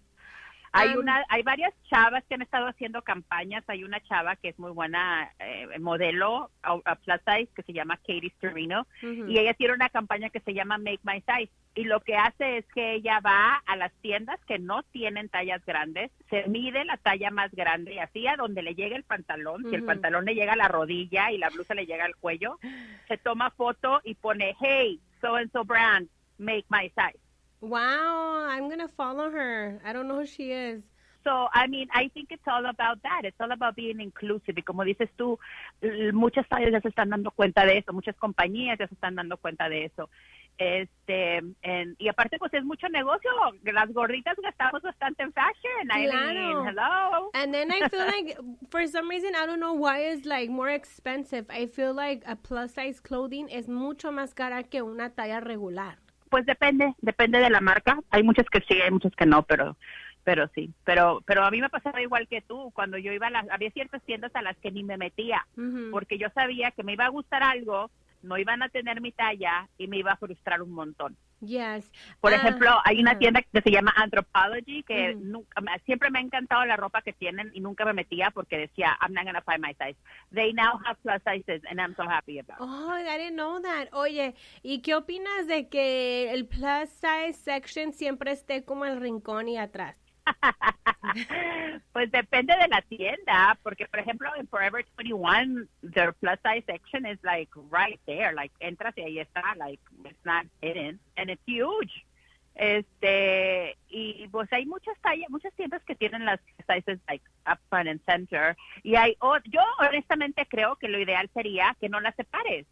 Hay 0.72 0.96
una, 0.96 1.24
hay 1.30 1.44
varias 1.44 1.74
chavas 1.90 2.24
que 2.26 2.36
han 2.36 2.42
estado 2.42 2.68
haciendo 2.68 3.02
campañas. 3.02 3.64
Hay 3.68 3.84
una 3.84 4.00
chava 4.02 4.36
que 4.36 4.50
es 4.50 4.60
muy 4.60 4.72
buena 4.72 5.32
eh, 5.40 5.80
modelo 5.80 6.52
a, 6.62 6.96
plus 6.96 7.20
size 7.26 7.50
que 7.56 7.64
se 7.64 7.74
llama 7.74 7.98
Katie 7.98 8.32
Storino 8.38 8.86
y 9.02 9.38
ella 9.38 9.54
tiene 9.54 9.74
una 9.74 9.90
campaña 9.90 10.30
que 10.30 10.40
se 10.42 10.54
llama 10.54 10.78
Make 10.78 11.02
My 11.04 11.22
Size 11.22 11.52
y 11.76 11.86
lo 11.86 12.02
que 12.02 12.16
hace 12.16 12.58
es 12.58 12.66
que 12.74 12.94
ella 12.94 13.20
va 13.20 13.62
a 13.66 13.76
las 13.76 13.94
tiendas 14.02 14.40
que 14.46 14.60
no 14.60 14.84
tienen 14.84 15.30
tallas 15.30 15.64
grandes, 15.66 16.12
se 16.30 16.48
mide 16.48 16.84
la 16.84 16.98
talla 16.98 17.32
más 17.32 17.52
grande 17.52 17.94
y 17.94 18.00
así 18.00 18.28
a 18.28 18.36
donde 18.36 18.64
le 18.64 18.76
llega 18.76 18.96
el 18.96 19.04
pantalón, 19.04 19.64
si 19.70 19.76
el 19.76 19.86
pantalón 19.86 20.26
le 20.26 20.36
llega 20.36 20.54
a 20.54 20.58
la 20.58 20.68
rodilla 20.68 21.32
y 21.32 21.38
la 21.38 21.50
blusa 21.50 21.76
le 21.76 21.86
llega 21.86 22.06
al 22.06 22.16
cuello, 22.16 22.60
se 23.08 23.18
toma 23.18 23.52
foto 23.52 24.02
y 24.04 24.16
pone 24.16 24.56
hey 24.60 25.00
so 25.22 25.36
and 25.36 25.52
so 25.52 25.64
brand 25.64 26.10
make 26.38 26.66
my 26.70 26.92
size 26.96 27.20
Wow, 27.62 28.48
I'm 28.50 28.70
gonna 28.70 28.88
follow 28.88 29.30
her. 29.30 29.82
I 29.84 29.94
don't 29.94 30.08
know 30.08 30.20
who 30.20 30.26
she 30.26 30.52
is. 30.52 30.82
So, 31.26 31.50
I 31.54 31.68
mean, 31.68 31.88
I 31.94 32.10
think 32.14 32.30
it's 32.32 32.48
all 32.48 32.66
about 32.66 33.04
that. 33.04 33.24
It's 33.26 33.36
all 33.42 33.52
about 33.52 33.76
being 33.76 34.00
inclusive. 34.00 34.58
Y 34.58 34.62
como 34.62 34.86
dices 34.86 35.10
tú, 35.18 35.38
muchas 36.14 36.48
tallas 36.48 36.72
ya 36.72 36.80
se 36.80 36.88
están 36.88 37.10
dando 37.10 37.32
cuenta 37.32 37.66
de 37.66 37.80
eso, 37.80 37.92
muchas 37.92 38.16
compañías 38.16 38.80
ya 38.80 38.88
se 38.88 38.96
están 38.96 39.16
dando 39.16 39.36
cuenta 39.38 39.68
de 39.68 39.86
eso. 39.86 40.10
Este, 40.58 41.38
en, 41.62 41.96
y 42.00 42.08
aparte, 42.08 42.38
pues 42.40 42.54
es 42.54 42.64
mucho 42.64 42.88
negocio. 42.88 43.32
Las 43.64 43.92
gorditas 43.92 44.38
gastamos 44.42 44.82
bastante 44.82 45.24
en 45.24 45.34
fashion. 45.34 45.88
Claro. 45.90 46.30
I 46.30 46.34
mean, 46.34 46.68
hello. 46.68 47.32
And 47.34 47.54
then 47.54 47.70
I 47.72 47.90
feel 47.90 48.06
like, 48.06 48.38
for 48.70 48.88
some 48.88 49.10
reason, 49.10 49.36
I 49.36 49.46
don't 49.46 49.60
know 49.60 49.74
why 49.74 50.00
it's 50.00 50.26
like 50.26 50.50
more 50.50 50.70
expensive. 50.70 51.46
I 51.50 51.68
feel 51.68 51.94
like 51.94 52.24
a 52.26 52.38
plus 52.38 52.74
size 52.74 53.02
clothing 53.02 53.50
es 53.50 53.68
mucho 53.68 54.12
más 54.12 54.34
cara 54.34 54.64
que 54.64 54.82
una 54.82 55.10
talla 55.10 55.42
regular. 55.42 55.98
Pues 56.30 56.46
depende, 56.46 56.94
depende 57.02 57.40
de 57.40 57.50
la 57.50 57.62
marca. 57.62 58.00
Hay 58.12 58.24
muchas 58.24 58.46
que 58.50 58.62
sí, 58.62 58.80
hay 58.82 58.92
muchas 58.92 59.16
que 59.16 59.26
no, 59.26 59.44
pero 59.44 59.76
pero 60.24 60.48
sí, 60.54 60.72
pero 60.84 61.22
pero 61.26 61.44
a 61.44 61.50
mí 61.50 61.60
me 61.60 61.70
pasaba 61.70 62.02
igual 62.02 62.28
que 62.28 62.42
tú, 62.42 62.72
cuando 62.76 62.98
yo 62.98 63.12
iba 63.12 63.28
a 63.28 63.32
las 63.32 63.50
había 63.50 63.72
ciertas 63.72 64.04
tiendas 64.04 64.36
a 64.36 64.42
las 64.42 64.58
que 64.58 64.72
ni 64.72 64.84
me 64.84 64.98
metía, 64.98 65.46
porque 65.92 66.18
yo 66.18 66.30
sabía 66.36 66.72
que 66.72 66.84
me 66.84 66.94
iba 66.94 67.06
a 67.06 67.10
gustar 67.10 67.42
algo, 67.42 67.90
no 68.22 68.38
iban 68.38 68.62
a 68.62 68.70
tener 68.70 69.02
mi 69.02 69.12
talla 69.12 69.68
y 69.78 69.88
me 69.88 69.98
iba 69.98 70.12
a 70.12 70.18
frustrar 70.18 70.62
un 70.62 70.72
montón. 70.72 71.16
Yes. 71.42 71.92
Por 72.20 72.34
Ah, 72.34 72.36
ejemplo, 72.36 72.70
hay 72.84 73.00
una 73.00 73.12
ajá. 73.12 73.20
tienda 73.20 73.42
que 73.42 73.62
se 73.62 73.72
llama 73.72 73.94
Anthropology 73.96 74.84
que 74.84 75.16
Ujú. 75.16 75.24
nunca, 75.24 75.62
siempre 75.86 76.10
me 76.12 76.20
ha 76.20 76.22
encantado 76.22 76.66
la 76.66 76.76
ropa 76.76 77.02
que 77.02 77.14
tienen 77.14 77.50
y 77.54 77.62
nunca 77.62 77.86
me 77.86 77.94
metía 77.94 78.32
porque 78.32 78.58
decía, 78.58 78.98
I'm 79.02 79.14
not 79.14 79.26
gonna 79.26 79.42
find 79.42 79.62
my 79.62 79.74
size. 79.76 79.98
They 80.32 80.54
now 80.54 80.80
have 80.86 80.98
plus 81.02 81.22
sizes 81.24 81.62
and 81.70 81.80
I'm 81.80 81.96
so 81.96 82.04
happy 82.04 82.40
about 82.40 82.66
it. 82.68 82.70
Oh, 82.70 82.92
I 82.92 83.18
didn't 83.18 83.36
know 83.38 83.60
that. 83.62 83.90
Oye, 83.94 84.36
¿y 84.64 84.82
qué 84.82 84.96
opinas 84.96 85.48
de 85.48 85.70
que 85.70 86.32
el 86.34 86.46
plus 86.48 86.90
size 86.90 87.34
section 87.34 87.94
siempre 87.94 88.32
esté 88.32 88.66
como 88.66 88.86
el 88.86 89.00
rincón 89.00 89.48
y 89.48 89.58
atrás? 89.58 89.96
pues 91.94 92.12
depende 92.12 92.56
de 92.56 92.68
la 92.68 92.82
tienda, 92.82 93.58
porque 93.64 93.88
por 93.88 94.00
ejemplo 94.00 94.30
en 94.36 94.48
Forever 94.48 94.86
21 94.98 95.68
their 95.94 96.14
plus 96.14 96.40
size 96.44 96.64
section 96.66 97.06
is 97.06 97.20
like 97.24 97.50
right 97.72 98.00
there, 98.06 98.34
like 98.34 98.54
entras 98.60 98.98
y 98.98 99.02
ahí 99.02 99.20
está, 99.20 99.56
like 99.58 99.82
it's 100.06 100.26
not 100.26 100.46
hidden 100.62 101.00
and 101.18 101.30
it's 101.30 101.42
huge. 101.46 102.06
Este, 102.56 103.78
y 103.88 104.28
pues 104.32 104.52
hay 104.52 104.66
muchas 104.66 104.98
tallas, 105.00 105.30
muchas 105.30 105.54
tiendas 105.54 105.82
que 105.84 105.96
tienen 105.96 106.26
las 106.26 106.42
sizes 106.68 107.00
like 107.08 107.24
up 107.50 107.58
front 107.70 107.88
and 107.88 108.02
center 108.06 108.58
y 108.84 108.96
hay 108.96 109.16
yo 109.46 109.62
honestamente 109.80 110.46
creo 110.46 110.76
que 110.76 110.90
lo 110.90 111.00
ideal 111.00 111.30
sería 111.34 111.76
que 111.80 111.88
no 111.88 112.02
las 112.02 112.16
separes 112.16 112.66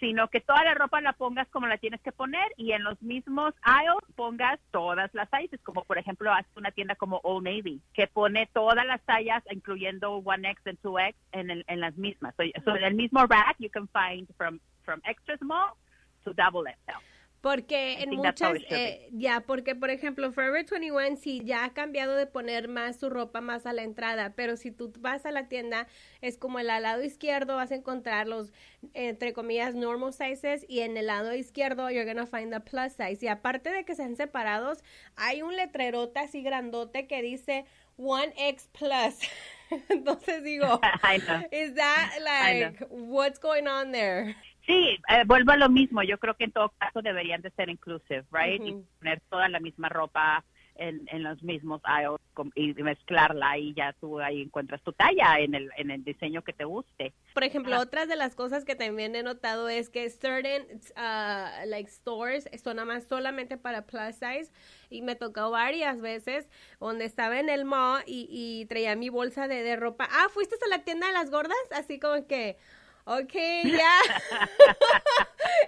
Sino 0.00 0.28
que 0.28 0.40
toda 0.40 0.62
la 0.64 0.74
ropa 0.74 1.00
la 1.00 1.12
pongas 1.12 1.48
como 1.48 1.66
la 1.66 1.78
tienes 1.78 2.00
que 2.02 2.12
poner 2.12 2.46
y 2.56 2.72
en 2.72 2.84
los 2.84 3.00
mismos 3.02 3.52
aisles 3.62 3.96
pongas 4.14 4.60
todas 4.70 5.12
las 5.12 5.28
sizes, 5.30 5.60
como 5.62 5.84
por 5.84 5.98
ejemplo 5.98 6.32
hace 6.32 6.48
una 6.56 6.70
tienda 6.70 6.94
como 6.94 7.20
Old 7.24 7.44
Navy, 7.44 7.80
que 7.92 8.06
pone 8.06 8.48
todas 8.52 8.86
las 8.86 9.02
tallas, 9.02 9.42
incluyendo 9.50 10.18
1X 10.22 10.58
and 10.66 10.78
2X, 10.82 11.14
en, 11.32 11.50
el- 11.50 11.64
en 11.66 11.80
las 11.80 11.96
mismas. 11.96 12.34
So, 12.36 12.44
so 12.64 12.76
en 12.76 12.84
el 12.84 12.94
mismo 12.94 13.26
rack 13.26 13.56
you 13.58 13.70
can 13.70 13.88
find 13.88 14.28
from, 14.36 14.60
from 14.84 15.00
extra 15.04 15.36
small 15.38 15.72
to 16.24 16.32
double 16.32 16.62
XL. 16.70 17.02
Porque 17.44 18.02
en 18.02 18.16
muchas, 18.16 18.54
eh, 18.70 19.06
ya, 19.12 19.40
porque 19.40 19.74
por 19.74 19.90
ejemplo, 19.90 20.32
Forever 20.32 20.64
21 20.64 21.18
sí 21.18 21.42
ya 21.44 21.66
ha 21.66 21.74
cambiado 21.74 22.16
de 22.16 22.26
poner 22.26 22.68
más 22.68 22.96
su 22.96 23.10
ropa 23.10 23.42
más 23.42 23.66
a 23.66 23.74
la 23.74 23.82
entrada, 23.82 24.32
pero 24.34 24.56
si 24.56 24.70
tú 24.70 24.94
vas 25.00 25.26
a 25.26 25.30
la 25.30 25.46
tienda, 25.46 25.86
es 26.22 26.38
como 26.38 26.58
el 26.58 26.70
al 26.70 26.84
lado 26.84 27.04
izquierdo 27.04 27.56
vas 27.56 27.70
a 27.70 27.74
encontrar 27.74 28.28
los, 28.28 28.50
entre 28.94 29.34
comillas, 29.34 29.74
normal 29.74 30.14
sizes 30.14 30.64
y 30.70 30.80
en 30.80 30.96
el 30.96 31.08
lado 31.08 31.34
izquierdo 31.34 31.90
you're 31.90 32.10
gonna 32.10 32.26
find 32.26 32.50
the 32.50 32.60
plus 32.60 32.94
size. 32.94 33.22
Y 33.22 33.28
aparte 33.28 33.68
de 33.68 33.84
que 33.84 33.94
sean 33.94 34.16
separados, 34.16 34.82
hay 35.14 35.42
un 35.42 35.54
letrerote 35.54 36.20
así 36.20 36.42
grandote 36.42 37.06
que 37.06 37.20
dice 37.20 37.66
1X 37.98 38.68
plus. 38.72 39.18
Entonces 39.90 40.42
digo, 40.44 40.80
is 41.52 41.74
that 41.74 42.10
like, 42.22 42.86
what's 42.88 43.38
going 43.38 43.66
on 43.66 43.92
there? 43.92 44.34
Sí, 44.66 44.98
eh, 45.08 45.24
vuelvo 45.26 45.52
a 45.52 45.56
lo 45.56 45.68
mismo. 45.68 46.02
Yo 46.02 46.18
creo 46.18 46.34
que 46.34 46.44
en 46.44 46.52
todo 46.52 46.72
caso 46.78 47.02
deberían 47.02 47.42
de 47.42 47.50
ser 47.50 47.68
inclusive, 47.68 48.24
right? 48.32 48.62
Y 48.64 48.72
poner 48.98 49.20
toda 49.28 49.48
la 49.48 49.60
misma 49.60 49.88
ropa 49.88 50.44
en, 50.76 51.06
en 51.12 51.22
los 51.22 51.42
mismos 51.42 51.80
aisles 51.84 52.20
y 52.56 52.72
mezclarla 52.82 53.58
y 53.58 53.74
ya 53.74 53.92
tú 54.00 54.18
ahí 54.20 54.42
encuentras 54.42 54.82
tu 54.82 54.92
talla 54.92 55.38
en 55.38 55.54
el, 55.54 55.70
en 55.76 55.90
el 55.90 56.02
diseño 56.02 56.42
que 56.42 56.52
te 56.52 56.64
guste. 56.64 57.12
Por 57.32 57.44
ejemplo, 57.44 57.78
otras 57.78 58.08
de 58.08 58.16
las 58.16 58.34
cosas 58.34 58.64
que 58.64 58.74
también 58.74 59.14
he 59.14 59.22
notado 59.22 59.68
es 59.68 59.88
que 59.88 60.08
certain 60.10 60.62
uh, 60.96 61.66
like 61.66 61.90
stores 61.90 62.48
son 62.62 62.76
nada 62.76 62.86
más 62.86 63.04
solamente 63.04 63.56
para 63.56 63.86
plus 63.86 64.16
size 64.16 64.50
y 64.90 65.02
me 65.02 65.14
tocó 65.14 65.50
varias 65.50 66.00
veces 66.00 66.48
donde 66.80 67.04
estaba 67.04 67.38
en 67.38 67.48
el 67.48 67.64
mall 67.64 68.02
y, 68.06 68.26
y 68.30 68.66
traía 68.66 68.96
mi 68.96 69.10
bolsa 69.10 69.46
de, 69.46 69.62
de 69.62 69.76
ropa. 69.76 70.08
Ah, 70.10 70.26
¿fuiste 70.30 70.56
a 70.64 70.68
la 70.68 70.82
tienda 70.82 71.06
de 71.06 71.12
las 71.12 71.30
gordas? 71.30 71.56
Así 71.70 72.00
como 72.00 72.26
que, 72.26 72.56
okay, 73.06 73.62
yeah. 73.64 74.00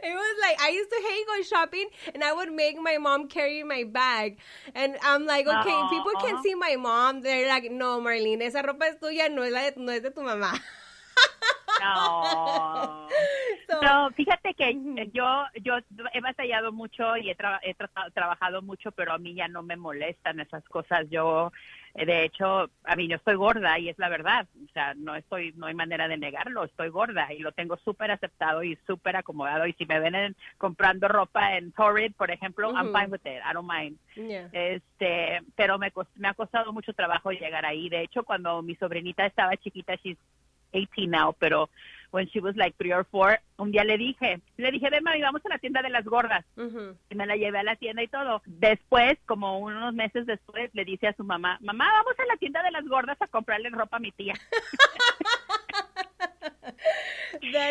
it 0.03 0.15
was 0.15 0.37
like, 0.43 0.61
I 0.61 0.71
used 0.73 0.91
to 0.91 1.03
hate 1.09 1.27
going 1.27 1.45
shopping 1.45 1.89
and 2.15 2.25
I 2.25 2.33
would 2.33 2.53
make 2.53 2.81
my 2.81 2.99
mom 2.99 3.29
carry 3.29 3.63
my 3.63 3.85
bag. 3.85 4.39
And 4.75 4.97
I'm 5.03 5.27
like, 5.27 5.47
okay, 5.47 5.81
people 5.91 6.13
can 6.21 6.43
see 6.43 6.55
my 6.55 6.77
mom. 6.77 7.23
They're 7.23 7.49
like, 7.49 7.71
no, 7.71 8.01
Marlene, 8.01 8.43
esa 8.43 8.63
ropa 8.63 8.87
es 8.89 8.97
tuya, 8.97 9.29
no 9.33 9.43
es, 9.43 9.53
la 9.53 9.71
de, 9.71 9.81
no 9.81 9.93
es 9.93 10.03
de 10.03 10.11
tu 10.11 10.21
mamá. 10.21 10.59
No. 11.83 13.09
So- 13.69 13.83
No, 13.83 14.11
fíjate 14.13 14.55
que 14.55 14.75
yo 15.13 15.45
yo 15.63 15.75
he 16.13 16.21
batallado 16.21 16.73
mucho 16.73 17.17
y 17.17 17.31
he, 17.31 17.37
tra- 17.37 17.59
he 17.63 17.75
tratado- 17.75 18.11
trabajado 18.13 18.63
mucho, 18.63 18.93
pero 18.93 19.13
a 19.13 19.19
mí 19.19 19.35
ya 19.35 19.49
no 19.49 19.63
me 19.63 19.77
molestan 19.77 20.39
esas 20.41 20.65
cosas. 20.69 21.09
Yo, 21.11 21.53
de 21.95 22.25
hecho, 22.25 22.71
a 22.85 22.95
mí 22.97 23.09
yo 23.09 23.17
estoy 23.17 23.35
gorda 23.35 23.77
y 23.79 23.89
es 23.89 23.99
la 23.99 24.09
verdad. 24.09 24.47
O 24.65 24.73
sea, 24.73 24.95
no 24.95 25.17
estoy, 25.17 25.53
no 25.57 25.67
hay 25.67 25.75
manera 25.75 26.07
de 26.07 26.17
negarlo. 26.17 26.63
Estoy 26.65 26.89
gorda 26.91 27.33
y 27.33 27.41
lo 27.41 27.51
tengo 27.53 27.77
súper 27.79 28.13
aceptado 28.13 28.63
y 28.63 28.77
súper 28.87 29.17
acomodado. 29.17 29.67
Y 29.67 29.73
si 29.73 29.85
me 29.85 29.99
ven 29.99 30.15
en- 30.15 30.37
comprando 30.59 31.09
ropa 31.09 31.57
en 31.57 31.73
Torrid, 31.73 32.13
por 32.17 32.31
ejemplo, 32.31 32.71
I'm 32.73 32.93
fine 32.93 33.09
with 33.11 33.27
it. 33.27 33.43
I 33.45 33.53
don't 33.53 33.69
mind. 33.71 33.99
Yeah. 34.15 34.49
Este, 34.53 35.41
pero 35.57 35.77
me, 35.79 35.93
me 36.15 36.29
ha 36.29 36.35
costado 36.35 36.73
mucho 36.73 36.93
trabajo 36.93 37.33
llegar 37.33 37.67
ahí. 37.67 37.89
De 37.89 38.03
hecho, 38.03 38.23
cuando 38.23 38.63
mi 38.63 38.77
sobrinita 38.77 39.27
estaba 39.27 39.57
chiquita, 39.57 39.97
she's 39.97 40.17
18 40.73 41.11
now, 41.11 41.35
pero 41.39 41.69
when 42.11 42.29
she 42.29 42.41
was 42.41 42.57
like 42.57 42.77
three 42.79 42.93
or 42.93 43.05
four, 43.05 43.39
un 43.59 43.73
día 43.73 43.85
le 43.85 43.99
dije, 43.99 44.41
le 44.57 44.71
dije, 44.71 44.89
ven 44.91 45.05
mami, 45.05 45.21
vamos 45.21 45.45
a 45.45 45.49
la 45.51 45.59
tienda 45.59 45.83
de 45.83 45.91
las 45.91 46.05
gordas. 46.05 46.45
Y 47.11 47.15
me 47.15 47.27
la 47.27 47.37
llevé 47.37 47.59
a 47.59 47.63
la 47.63 47.77
tienda 47.77 48.03
y 48.03 48.09
todo. 48.09 48.43
Después, 48.47 49.19
como 49.27 49.59
unos 49.59 49.93
meses 49.95 50.27
después, 50.27 50.71
le 50.73 50.85
dice 50.85 51.09
a 51.09 51.15
su 51.15 51.25
mamá, 51.25 51.59
mamá, 51.61 51.91
vamos 51.93 52.19
a 52.19 52.25
la 52.27 52.37
tienda 52.37 52.63
de 52.63 52.71
las 52.71 52.87
gordas 52.87 53.21
a 53.21 53.27
comprarle 53.27 53.71
ropa 53.71 53.99
a 53.99 54.01
mi 54.01 54.13
tía. 54.13 54.35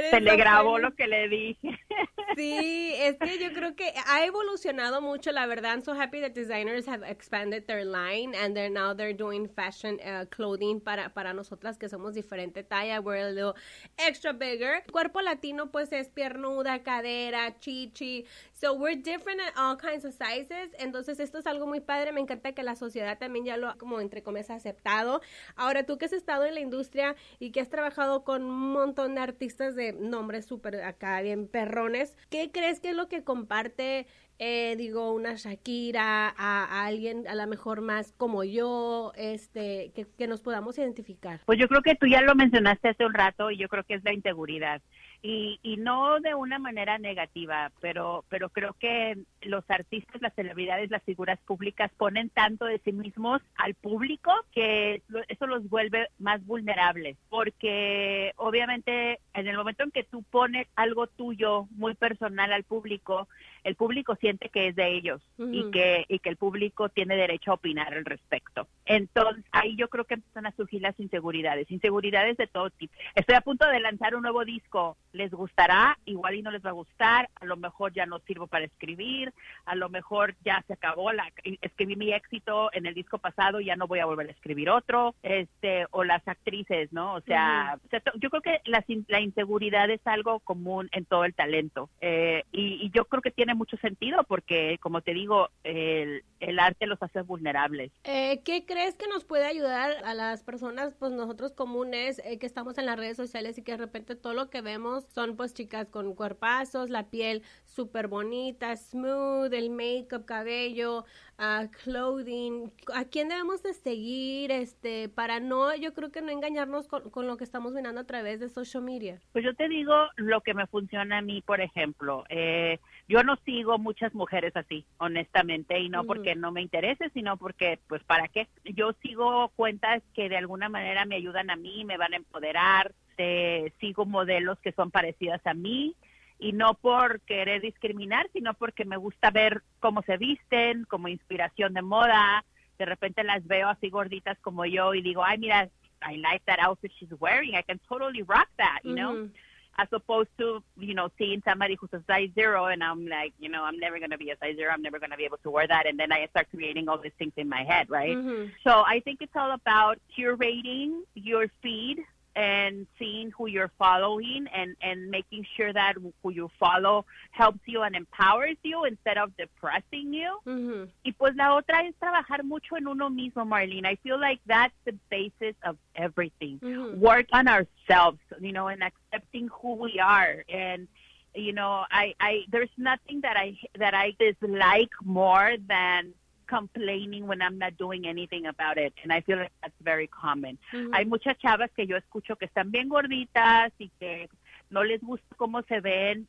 Se 0.09 0.19
le 0.19 0.35
grabó 0.35 0.79
lo 0.79 0.95
que 0.95 1.07
le 1.07 1.29
dije. 1.29 1.79
Sí, 2.35 2.93
es 2.97 3.17
que 3.17 3.39
yo 3.39 3.53
creo 3.53 3.75
que 3.75 3.93
ha 4.07 4.25
evolucionado 4.25 4.99
mucho, 4.99 5.31
la 5.31 5.45
verdad. 5.45 5.75
I'm 5.75 5.83
so 5.83 5.93
happy 5.93 6.19
that 6.19 6.33
designers 6.33 6.85
have 6.87 7.03
expanded 7.03 7.65
their 7.65 7.85
line 7.85 8.33
and 8.35 8.53
they're 8.55 8.69
now 8.69 8.93
they're 8.93 9.15
doing 9.15 9.47
fashion 9.47 9.99
uh, 10.01 10.25
clothing 10.29 10.81
para, 10.81 11.13
para 11.13 11.33
nosotras 11.33 11.77
que 11.77 11.87
somos 11.87 12.13
diferente 12.13 12.63
talla. 12.63 12.99
We're 12.99 13.27
a 13.27 13.31
little 13.31 13.55
extra 13.97 14.33
bigger. 14.33 14.83
Cuerpo 14.91 15.21
latino 15.21 15.71
pues 15.71 15.93
es 15.93 16.09
piernuda, 16.09 16.83
cadera, 16.83 17.57
chichi. 17.59 18.25
So 18.53 18.73
we're 18.73 18.99
different 19.01 19.39
at 19.39 19.53
all 19.55 19.77
kinds 19.77 20.03
of 20.03 20.13
sizes. 20.13 20.73
Entonces 20.79 21.19
esto 21.19 21.37
es 21.37 21.45
algo 21.45 21.67
muy 21.67 21.79
padre. 21.79 22.11
Me 22.11 22.19
encanta 22.19 22.53
que 22.53 22.63
la 22.63 22.75
sociedad 22.75 23.17
también 23.17 23.45
ya 23.45 23.55
lo 23.55 23.77
como 23.77 24.01
entre 24.01 24.23
comillas 24.23 24.49
aceptado. 24.49 25.21
Ahora 25.55 25.85
tú 25.85 25.97
que 25.97 26.05
has 26.05 26.13
estado 26.13 26.45
en 26.45 26.55
la 26.55 26.59
industria 26.59 27.15
y 27.39 27.51
que 27.51 27.61
has 27.61 27.69
trabajado 27.69 28.23
con 28.23 28.43
un 28.43 28.73
montón 28.73 29.15
de 29.15 29.21
artistas 29.21 29.44
de 29.47 29.93
nombres 29.93 30.45
súper 30.45 30.81
acá 30.83 31.21
bien 31.21 31.47
perrones, 31.47 32.17
¿qué 32.29 32.51
crees 32.51 32.79
que 32.79 32.89
es 32.89 32.95
lo 32.95 33.07
que 33.07 33.23
comparte, 33.23 34.07
eh, 34.39 34.75
digo, 34.77 35.13
una 35.13 35.35
Shakira 35.35 36.27
a, 36.29 36.65
a 36.65 36.85
alguien 36.85 37.27
a 37.27 37.35
lo 37.35 37.45
mejor 37.47 37.81
más 37.81 38.11
como 38.17 38.43
yo, 38.43 39.13
este, 39.15 39.91
que, 39.93 40.07
que 40.17 40.27
nos 40.27 40.41
podamos 40.41 40.77
identificar? 40.77 41.41
Pues 41.45 41.59
yo 41.59 41.67
creo 41.67 41.81
que 41.81 41.95
tú 41.95 42.07
ya 42.07 42.21
lo 42.21 42.35
mencionaste 42.35 42.89
hace 42.89 43.05
un 43.05 43.13
rato 43.13 43.51
y 43.51 43.57
yo 43.57 43.67
creo 43.69 43.83
que 43.83 43.93
es 43.93 44.03
la 44.03 44.13
inseguridad. 44.13 44.81
Y, 45.21 45.59
y 45.63 45.77
no 45.77 46.19
de 46.19 46.35
una 46.35 46.59
manera 46.59 46.97
negativa, 46.97 47.71
pero, 47.81 48.23
pero 48.29 48.49
creo 48.49 48.73
que 48.73 49.17
los 49.41 49.63
artistas, 49.69 50.21
las 50.21 50.33
celebridades, 50.33 50.89
las 50.91 51.03
figuras 51.03 51.39
públicas 51.41 51.91
ponen 51.97 52.29
tanto 52.29 52.65
de 52.65 52.79
sí 52.79 52.91
mismos 52.91 53.41
al 53.55 53.73
público 53.75 54.31
que 54.51 55.01
eso 55.27 55.47
los 55.47 55.67
vuelve 55.69 56.09
más 56.19 56.45
vulnerables. 56.45 57.17
Porque 57.29 58.33
obviamente 58.37 59.19
en 59.33 59.47
el 59.47 59.57
momento 59.57 59.83
en 59.83 59.91
que 59.91 60.03
tú 60.03 60.23
pones 60.23 60.67
algo 60.75 61.07
tuyo 61.07 61.67
muy 61.71 61.95
personal 61.95 62.53
al 62.53 62.63
público, 62.63 63.27
el 63.63 63.75
público 63.75 64.15
siente 64.15 64.49
que 64.49 64.67
es 64.67 64.75
de 64.75 64.95
ellos 64.95 65.21
y 65.37 65.71
que 65.71 66.05
y 66.07 66.19
que 66.19 66.29
el 66.29 66.37
público 66.37 66.89
tiene 66.89 67.15
derecho 67.15 67.51
a 67.51 67.55
opinar 67.55 67.93
al 67.93 68.05
respecto. 68.05 68.67
Entonces, 68.85 69.43
ahí 69.51 69.75
yo 69.75 69.89
creo 69.89 70.05
que 70.05 70.15
empiezan 70.15 70.45
a 70.45 70.55
surgir 70.55 70.81
las 70.81 70.99
inseguridades, 70.99 71.69
inseguridades 71.71 72.37
de 72.37 72.47
todo 72.47 72.69
tipo. 72.69 72.93
Estoy 73.15 73.35
a 73.35 73.41
punto 73.41 73.67
de 73.67 73.79
lanzar 73.79 74.15
un 74.15 74.21
nuevo 74.23 74.45
disco, 74.45 74.97
les 75.15 75.31
gustará, 75.31 75.97
igual 76.05 76.35
y 76.35 76.41
no 76.41 76.51
les 76.51 76.63
va 76.63 76.69
a 76.69 76.73
gustar, 76.73 77.29
a 77.35 77.45
lo 77.45 77.57
mejor 77.57 77.93
ya 77.93 78.05
no 78.05 78.19
sirvo 78.19 78.47
para 78.47 78.65
escribir, 78.65 79.33
a 79.65 79.75
lo 79.75 79.89
mejor 79.89 80.35
ya 80.43 80.63
se 80.67 80.73
acabó 80.73 81.11
la 81.11 81.31
escribí 81.61 81.95
mi 81.95 82.13
éxito 82.13 82.69
en 82.73 82.85
el 82.85 82.93
disco 82.93 83.17
pasado, 83.17 83.59
ya 83.59 83.75
no 83.75 83.87
voy 83.87 83.99
a 83.99 84.05
volver 84.05 84.27
a 84.27 84.31
escribir 84.31 84.69
otro, 84.69 85.15
este 85.23 85.85
o 85.91 86.03
las 86.03 86.27
actrices, 86.27 86.91
¿no? 86.91 87.15
O 87.15 87.21
sea, 87.21 87.79
yo 88.19 88.29
creo 88.29 88.41
que 88.41 88.61
la, 88.65 88.83
la 89.07 89.21
inseguridad 89.21 89.89
es 89.89 90.01
algo 90.05 90.39
común 90.39 90.89
en 90.91 91.05
todo 91.05 91.25
el 91.25 91.33
talento 91.33 91.89
eh, 92.01 92.43
y, 92.51 92.85
y 92.85 92.91
yo 92.91 93.05
creo 93.05 93.21
que 93.21 93.31
tiene 93.31 93.55
mucho 93.55 93.77
sentido 93.77 94.23
porque, 94.23 94.77
como 94.79 95.01
te 95.01 95.13
digo, 95.13 95.49
el, 95.63 96.23
el 96.39 96.59
arte 96.59 96.85
los 96.85 97.01
hace 97.01 97.21
vulnerables. 97.21 97.91
Eh, 98.03 98.41
¿Qué 98.43 98.65
crees 98.65 98.95
que 98.95 99.07
nos 99.07 99.25
puede 99.25 99.45
ayudar 99.45 99.91
a 100.03 100.13
las 100.13 100.43
personas, 100.43 100.93
pues 100.97 101.11
nosotros 101.11 101.53
comunes, 101.53 102.21
eh, 102.25 102.37
que 102.37 102.45
estamos 102.45 102.77
en 102.77 102.85
las 102.85 102.97
redes 102.97 103.17
sociales 103.17 103.57
y 103.57 103.63
que 103.63 103.73
de 103.73 103.77
repente 103.77 104.15
todo 104.15 104.33
lo 104.33 104.49
que 104.49 104.61
vemos 104.61 105.04
son 105.13 105.35
pues 105.35 105.53
chicas 105.53 105.89
con 105.89 106.15
cuerpazos, 106.15 106.89
la 106.89 107.09
piel 107.09 107.43
súper 107.63 108.07
bonita, 108.07 108.75
smooth, 108.75 109.53
el 109.53 109.69
make-up, 109.69 110.25
cabello, 110.25 111.05
ah, 111.37 111.67
clothing? 111.83 112.71
¿A 112.93 113.05
quién 113.05 113.27
debemos 113.27 113.61
de 113.63 113.73
seguir 113.73 114.51
este 114.51 115.09
para 115.09 115.39
no, 115.39 115.75
yo 115.75 115.93
creo 115.93 116.11
que 116.11 116.21
no 116.21 116.31
engañarnos 116.31 116.87
con, 116.87 117.09
con 117.09 117.27
lo 117.27 117.37
que 117.37 117.43
estamos 117.43 117.73
mirando 117.73 118.01
a 118.01 118.05
través 118.05 118.39
de 118.39 118.49
social 118.49 118.83
media? 118.83 119.19
Pues 119.33 119.43
yo 119.43 119.53
te 119.53 119.67
digo 119.67 119.93
lo 120.15 120.41
que 120.41 120.53
me 120.53 120.67
funciona 120.67 121.17
a 121.17 121.21
mí, 121.21 121.41
por 121.41 121.61
ejemplo. 121.61 122.23
Eh, 122.29 122.79
yo 123.07 123.23
no 123.23 123.35
sigo 123.45 123.77
muchas 123.77 124.13
mujeres 124.15 124.55
así, 124.55 124.85
honestamente, 124.97 125.79
y 125.79 125.89
no 125.89 126.05
porque 126.05 126.35
no 126.35 126.51
me 126.51 126.61
interese, 126.61 127.09
sino 127.13 127.37
porque, 127.37 127.79
pues, 127.87 128.03
¿para 128.03 128.27
qué? 128.27 128.47
Yo 128.63 128.93
sigo 129.01 129.49
cuentas 129.55 130.01
que 130.13 130.29
de 130.29 130.37
alguna 130.37 130.69
manera 130.69 131.05
me 131.05 131.17
ayudan 131.17 131.49
a 131.49 131.55
mí, 131.55 131.85
me 131.85 131.97
van 131.97 132.13
a 132.13 132.17
empoderar, 132.17 132.93
eh, 133.17 133.71
sigo 133.79 134.05
modelos 134.05 134.59
que 134.59 134.71
son 134.71 134.91
parecidas 134.91 135.45
a 135.45 135.53
mí, 135.53 135.95
y 136.39 136.51
no 136.51 136.73
por 136.73 137.21
querer 137.21 137.61
discriminar, 137.61 138.27
sino 138.33 138.53
porque 138.53 138.85
me 138.85 138.97
gusta 138.97 139.31
ver 139.31 139.61
cómo 139.79 140.01
se 140.01 140.17
visten, 140.17 140.85
como 140.85 141.07
inspiración 141.07 141.73
de 141.73 141.81
moda. 141.81 142.43
De 142.77 142.85
repente 142.85 143.23
las 143.23 143.45
veo 143.47 143.69
así 143.69 143.89
gorditas 143.89 144.37
como 144.39 144.65
yo 144.65 144.93
y 144.93 145.01
digo, 145.01 145.23
ay, 145.23 145.37
mira, 145.37 145.69
I 146.01 146.17
like 146.17 146.43
that 146.45 146.59
outfit 146.59 146.91
she's 146.99 147.09
wearing. 147.19 147.55
I 147.55 147.63
can 147.63 147.79
totally 147.87 148.21
rock 148.21 148.49
that, 148.57 148.79
you 148.83 148.95
know? 148.95 149.29
As 149.77 149.89
opposed 149.91 150.29
to 150.37 150.63
you 150.77 150.93
know 150.93 151.09
seeing 151.17 151.41
somebody 151.43 151.75
who's 151.75 151.91
a 151.91 152.01
size 152.07 152.29
zero 152.33 152.67
and 152.67 152.81
I'm 152.81 153.07
like 153.09 153.33
you 153.39 153.49
know 153.49 153.65
I'm 153.65 153.77
never 153.77 153.97
going 153.99 154.11
to 154.11 154.17
be 154.17 154.29
a 154.29 154.37
size 154.37 154.55
zero 154.55 154.71
I'm 154.71 154.81
never 154.81 154.99
going 154.99 155.09
to 155.11 155.17
be 155.17 155.25
able 155.25 155.39
to 155.43 155.49
wear 155.49 155.67
that 155.67 155.85
and 155.85 155.99
then 155.99 156.13
I 156.13 156.27
start 156.27 156.47
creating 156.49 156.87
all 156.87 156.97
these 156.97 157.11
things 157.19 157.33
in 157.35 157.49
my 157.49 157.61
head 157.65 157.89
right 157.89 158.15
so 158.63 158.83
I 158.87 159.01
think 159.01 159.21
it's 159.21 159.35
all 159.35 159.51
about 159.51 159.99
curating 160.17 161.01
your 161.13 161.47
feed 161.61 161.97
and 162.35 162.85
seeing 162.99 163.31
who 163.31 163.47
you're 163.47 163.71
following 163.77 164.47
and 164.53 164.75
and 164.81 165.09
making 165.09 165.45
sure 165.55 165.71
that 165.71 165.93
who 166.21 166.29
you 166.31 166.49
follow 166.59 167.05
helps 167.31 167.59
you 167.65 167.81
and 167.81 167.95
empowers 167.95 168.57
you 168.63 168.83
instead 168.85 169.17
of 169.17 169.35
depressing 169.37 170.13
you 170.13 170.37
Ujú. 170.45 170.87
y 171.05 171.11
pues 171.17 171.35
la 171.35 171.55
otra 171.55 171.87
es 171.87 171.95
trabajar 171.95 172.43
mucho 172.43 172.75
en 172.75 172.87
uno 172.87 173.09
mismo 173.09 173.45
Marlene 173.45 173.85
I 173.85 173.95
feel 174.03 174.19
like 174.19 174.39
that's 174.45 174.73
the 174.85 174.93
basis 175.09 175.55
of 175.63 175.77
everything 175.95 176.59
Ujú. 176.61 176.97
work 176.97 177.27
on 177.31 177.47
ourselves, 177.47 178.19
you 178.39 178.51
know, 178.51 178.67
and 178.67 178.83
accepting 178.83 179.49
who 179.61 179.75
we 179.75 179.99
are. 179.99 180.43
And 180.49 180.87
you 181.33 181.53
know, 181.53 181.83
I, 181.91 182.13
I 182.19 182.43
there's 182.49 182.69
nothing 182.77 183.21
that 183.21 183.35
I 183.37 183.57
that 183.77 183.93
I 183.93 184.15
dislike 184.17 184.91
more 185.03 185.55
than 185.67 186.13
complaining 186.47 187.27
when 187.27 187.41
I'm 187.41 187.57
not 187.57 187.77
doing 187.77 188.07
anything 188.07 188.45
about 188.45 188.77
it. 188.77 188.93
And 189.03 189.11
I 189.11 189.21
feel 189.21 189.37
like 189.37 189.51
that's 189.61 189.73
very 189.81 190.07
common. 190.07 190.57
Ujú. 190.73 190.91
Hay 190.93 191.05
muchas 191.05 191.37
chavas 191.39 191.69
que 191.75 191.85
yo 191.85 191.97
escucho 191.97 192.37
que 192.37 192.47
están 192.47 192.71
bien 192.71 192.89
gorditas 192.89 193.71
y 193.79 193.89
que 193.99 194.29
no 194.69 194.83
les 194.83 195.01
gusta 195.01 195.35
cómo 195.37 195.61
se 195.67 195.79
ven, 195.79 196.27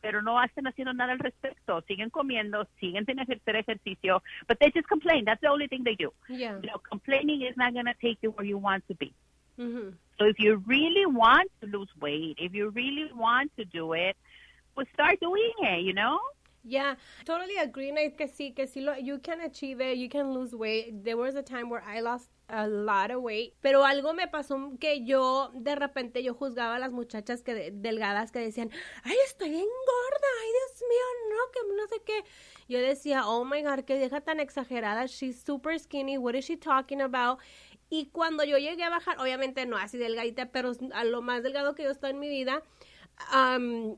pero 0.00 0.22
no 0.22 0.38
hacen 0.38 0.66
haciendo 0.66 0.92
nada 0.92 1.12
al 1.12 1.18
respecto. 1.18 1.82
Siguen 1.88 2.10
comiendo, 2.10 2.66
siguen 2.80 3.04
sin 3.06 3.20
hacer 3.20 3.40
ejercicio, 3.56 4.22
but 4.46 4.58
they 4.58 4.70
just 4.70 4.88
complain. 4.88 5.24
That's 5.24 5.40
the 5.40 5.48
only 5.48 5.68
thing 5.68 5.84
they 5.84 5.96
do. 5.96 6.12
Yeah. 6.28 6.58
You 6.62 6.68
know, 6.68 6.78
complaining 6.88 7.42
is 7.42 7.56
not 7.56 7.72
going 7.72 7.86
to 7.86 7.94
take 8.00 8.18
you 8.22 8.30
where 8.30 8.46
you 8.46 8.58
want 8.58 8.86
to 8.88 8.94
be. 8.94 9.12
Ujú. 9.58 9.94
So 10.18 10.26
if 10.26 10.38
you 10.38 10.62
really 10.66 11.06
want 11.06 11.50
to 11.60 11.66
lose 11.66 11.88
weight, 12.00 12.38
if 12.38 12.54
you 12.54 12.70
really 12.70 13.10
want 13.14 13.50
to 13.56 13.64
do 13.64 13.92
it, 13.92 14.16
pues 14.74 14.86
start 14.94 15.18
doing 15.20 15.52
it, 15.62 15.82
you 15.84 15.92
know? 15.92 16.18
Yeah, 16.64 16.96
totally 17.24 17.56
agree. 17.56 17.92
Nate, 17.92 18.14
que 18.16 18.28
sí, 18.28 18.52
que 18.54 18.66
sí, 18.66 18.80
lo, 18.80 18.96
you 18.98 19.20
can 19.20 19.40
achieve 19.40 19.80
it, 19.80 19.96
you 19.96 20.08
can 20.08 20.32
lose 20.34 20.54
weight. 20.54 21.02
There 21.04 21.16
was 21.16 21.34
a 21.34 21.42
time 21.42 21.70
where 21.70 21.82
I 21.82 22.00
lost 22.00 22.30
a 22.48 22.66
lot 22.66 23.10
of 23.10 23.22
weight, 23.22 23.54
pero 23.62 23.84
algo 23.84 24.12
me 24.14 24.26
pasó 24.26 24.78
que 24.80 25.04
yo 25.04 25.50
de 25.54 25.76
repente 25.76 26.22
yo 26.22 26.34
juzgaba 26.34 26.76
a 26.76 26.78
las 26.78 26.92
muchachas 26.92 27.42
que 27.42 27.54
de- 27.54 27.70
delgadas 27.70 28.32
que 28.32 28.40
decían, 28.40 28.70
ay, 29.04 29.16
estoy 29.26 29.50
bien 29.50 29.64
gorda, 29.66 30.26
ay, 30.42 30.48
Dios 30.52 30.82
mío, 30.88 31.36
no, 31.36 31.52
que 31.52 31.76
no 31.76 31.86
sé 31.88 32.02
qué. 32.04 32.24
Yo 32.68 32.80
decía, 32.80 33.26
oh 33.26 33.44
my 33.44 33.62
God, 33.62 33.84
qué 33.84 33.98
vieja 33.98 34.20
tan 34.20 34.40
exagerada, 34.40 35.06
she's 35.06 35.40
super 35.42 35.78
skinny, 35.78 36.18
what 36.18 36.34
is 36.34 36.46
she 36.46 36.56
talking 36.56 37.00
about? 37.00 37.38
Y 37.90 38.06
cuando 38.12 38.44
yo 38.44 38.58
llegué 38.58 38.82
a 38.84 38.90
bajar, 38.90 39.18
obviamente 39.18 39.64
no 39.66 39.76
así 39.78 39.96
delgadita, 39.96 40.46
pero 40.50 40.72
a 40.92 41.04
lo 41.04 41.22
más 41.22 41.42
delgado 41.42 41.74
que 41.74 41.84
yo 41.84 41.90
estoy 41.90 42.10
en 42.10 42.18
mi 42.18 42.28
vida, 42.28 42.62
am, 43.30 43.96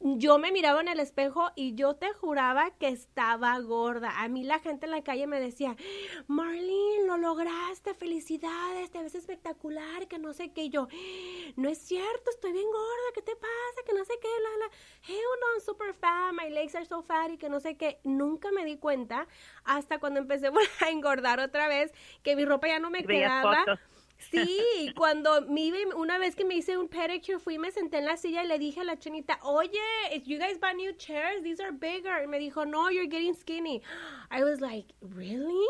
yo 0.00 0.38
me 0.38 0.50
miraba 0.50 0.80
en 0.80 0.88
el 0.88 0.98
espejo 0.98 1.50
y 1.54 1.74
yo 1.74 1.94
te 1.94 2.12
juraba 2.12 2.70
que 2.78 2.88
estaba 2.88 3.58
gorda. 3.60 4.20
A 4.20 4.28
mí 4.28 4.44
la 4.44 4.58
gente 4.58 4.86
en 4.86 4.92
la 4.92 5.02
calle 5.02 5.26
me 5.26 5.38
decía, 5.38 5.76
Marlene, 6.26 7.06
lo 7.06 7.18
lograste, 7.18 7.92
felicidades, 7.94 8.90
te 8.90 9.02
ves 9.02 9.14
espectacular, 9.14 10.08
que 10.08 10.18
no 10.18 10.32
sé 10.32 10.52
qué. 10.52 10.64
Y 10.64 10.70
yo, 10.70 10.88
no 11.56 11.68
es 11.68 11.78
cierto, 11.78 12.30
estoy 12.30 12.52
bien 12.52 12.66
gorda, 12.66 13.12
¿qué 13.14 13.22
te 13.22 13.36
pasa? 13.36 13.82
Que 13.86 13.92
no 13.92 14.04
sé 14.04 14.14
qué, 14.22 14.28
la, 14.28 14.66
la. 14.66 14.72
Hell 15.06 15.16
no, 15.40 15.46
I'm 15.54 15.60
super 15.60 15.92
fat, 15.92 16.32
my 16.32 16.48
legs 16.50 16.74
are 16.74 16.86
so 16.86 17.02
fat 17.02 17.30
y 17.32 17.36
que 17.36 17.50
no 17.50 17.60
sé 17.60 17.76
qué. 17.76 18.00
Nunca 18.04 18.50
me 18.52 18.64
di 18.64 18.78
cuenta 18.78 19.28
hasta 19.64 19.98
cuando 19.98 20.20
empecé 20.20 20.48
a 20.80 20.90
engordar 20.90 21.40
otra 21.40 21.68
vez 21.68 21.92
que 22.22 22.36
mi 22.36 22.44
ropa 22.46 22.68
ya 22.68 22.78
no 22.78 22.88
me 22.90 23.04
quedaba. 23.04 23.64
fotos. 23.64 23.80
Sí, 24.30 24.92
cuando 24.96 25.42
me 25.42 25.70
una 25.94 26.18
vez 26.18 26.36
que 26.36 26.44
me 26.44 26.54
hice 26.54 26.76
un 26.76 26.88
pedicure, 26.88 27.38
fui 27.38 27.54
y 27.54 27.58
me 27.58 27.70
senté 27.70 27.98
en 27.98 28.04
la 28.04 28.16
silla 28.16 28.44
y 28.44 28.48
le 28.48 28.58
dije 28.58 28.80
a 28.80 28.84
la 28.84 28.98
chinita, 28.98 29.38
oye, 29.42 29.80
if 30.12 30.24
you 30.26 30.38
guys 30.38 30.58
buy 30.60 30.74
new 30.74 30.92
chairs, 30.94 31.42
these 31.42 31.60
are 31.62 31.72
bigger. 31.72 32.22
Y 32.22 32.26
me 32.26 32.38
dijo, 32.38 32.64
no, 32.64 32.90
you're 32.90 33.08
getting 33.08 33.34
skinny. 33.34 33.82
I 34.30 34.42
was 34.44 34.60
like, 34.60 34.94
really? 35.00 35.66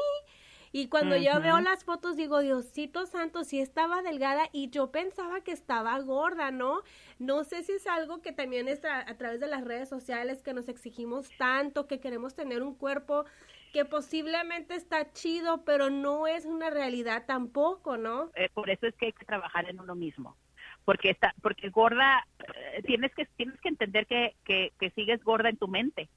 Y 0.72 0.86
cuando 0.86 1.16
yo 1.16 1.40
veo 1.40 1.60
las 1.60 1.82
fotos, 1.82 2.16
digo, 2.16 2.40
Diosito 2.40 3.04
santo, 3.06 3.42
sí 3.42 3.60
estaba 3.60 4.02
delgada 4.02 4.48
y 4.52 4.70
yo 4.70 4.92
pensaba 4.92 5.40
que 5.40 5.50
estaba 5.50 5.98
gorda, 5.98 6.52
¿no? 6.52 6.82
No 7.18 7.42
sé 7.42 7.64
si 7.64 7.72
es 7.72 7.88
algo 7.88 8.22
que 8.22 8.30
también 8.30 8.68
es 8.68 8.84
a, 8.84 9.00
a 9.00 9.16
través 9.16 9.40
de 9.40 9.48
las 9.48 9.64
redes 9.64 9.88
sociales 9.88 10.42
que 10.42 10.54
nos 10.54 10.68
exigimos 10.68 11.28
tanto, 11.38 11.88
que 11.88 11.98
queremos 11.98 12.34
tener 12.34 12.62
un 12.62 12.76
cuerpo 12.76 13.24
que 13.72 13.84
posiblemente 13.84 14.74
está 14.74 15.12
chido, 15.12 15.64
pero 15.64 15.90
no 15.90 16.26
es 16.26 16.44
una 16.44 16.70
realidad 16.70 17.24
tampoco, 17.26 17.96
¿no? 17.96 18.30
Eh, 18.34 18.48
por 18.52 18.70
eso 18.70 18.86
es 18.86 18.94
que 18.96 19.06
hay 19.06 19.12
que 19.12 19.24
trabajar 19.24 19.68
en 19.68 19.80
uno 19.80 19.94
mismo. 19.94 20.36
Porque 20.84 21.10
está, 21.10 21.34
porque 21.42 21.68
gorda, 21.68 22.26
eh, 22.38 22.82
tienes 22.82 23.14
que 23.14 23.26
tienes 23.36 23.60
que 23.60 23.68
entender 23.68 24.06
que, 24.06 24.34
que, 24.44 24.72
que 24.78 24.90
sigues 24.90 25.22
gorda 25.22 25.48
en 25.48 25.56
tu 25.56 25.68
mente. 25.68 26.08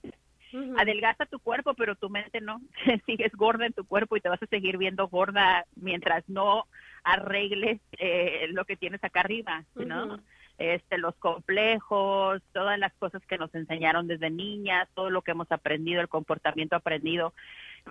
Ujú. 0.54 0.76
Adelgaza 0.78 1.26
tu 1.26 1.40
cuerpo, 1.40 1.74
pero 1.74 1.96
tu 1.96 2.10
mente 2.10 2.40
no. 2.40 2.62
sigues 3.06 3.32
gorda 3.34 3.66
en 3.66 3.74
tu 3.74 3.86
cuerpo 3.86 4.16
y 4.16 4.22
te 4.22 4.30
vas 4.30 4.42
a 4.42 4.48
seguir 4.48 4.78
viendo 4.78 5.08
gorda 5.08 5.66
mientras 5.76 6.28
no 6.30 6.66
arregles 7.04 7.82
eh, 7.98 8.48
lo 8.52 8.66
que 8.66 8.78
tienes 8.78 9.04
acá 9.04 9.22
arriba, 9.22 9.66
¿no? 9.76 10.20
Este, 10.58 10.98
los 10.98 11.16
complejos, 11.16 12.42
todas 12.54 12.78
las 12.80 12.94
cosas 12.94 13.22
que 13.28 13.38
nos 13.38 13.54
enseñaron 13.56 14.08
desde 14.08 14.30
niñas, 14.30 14.88
todo 14.94 15.10
lo 15.10 15.22
que 15.22 15.32
hemos 15.32 15.52
aprendido, 15.52 16.02
el 16.02 16.10
comportamiento 16.10 16.76
aprendido. 16.76 17.34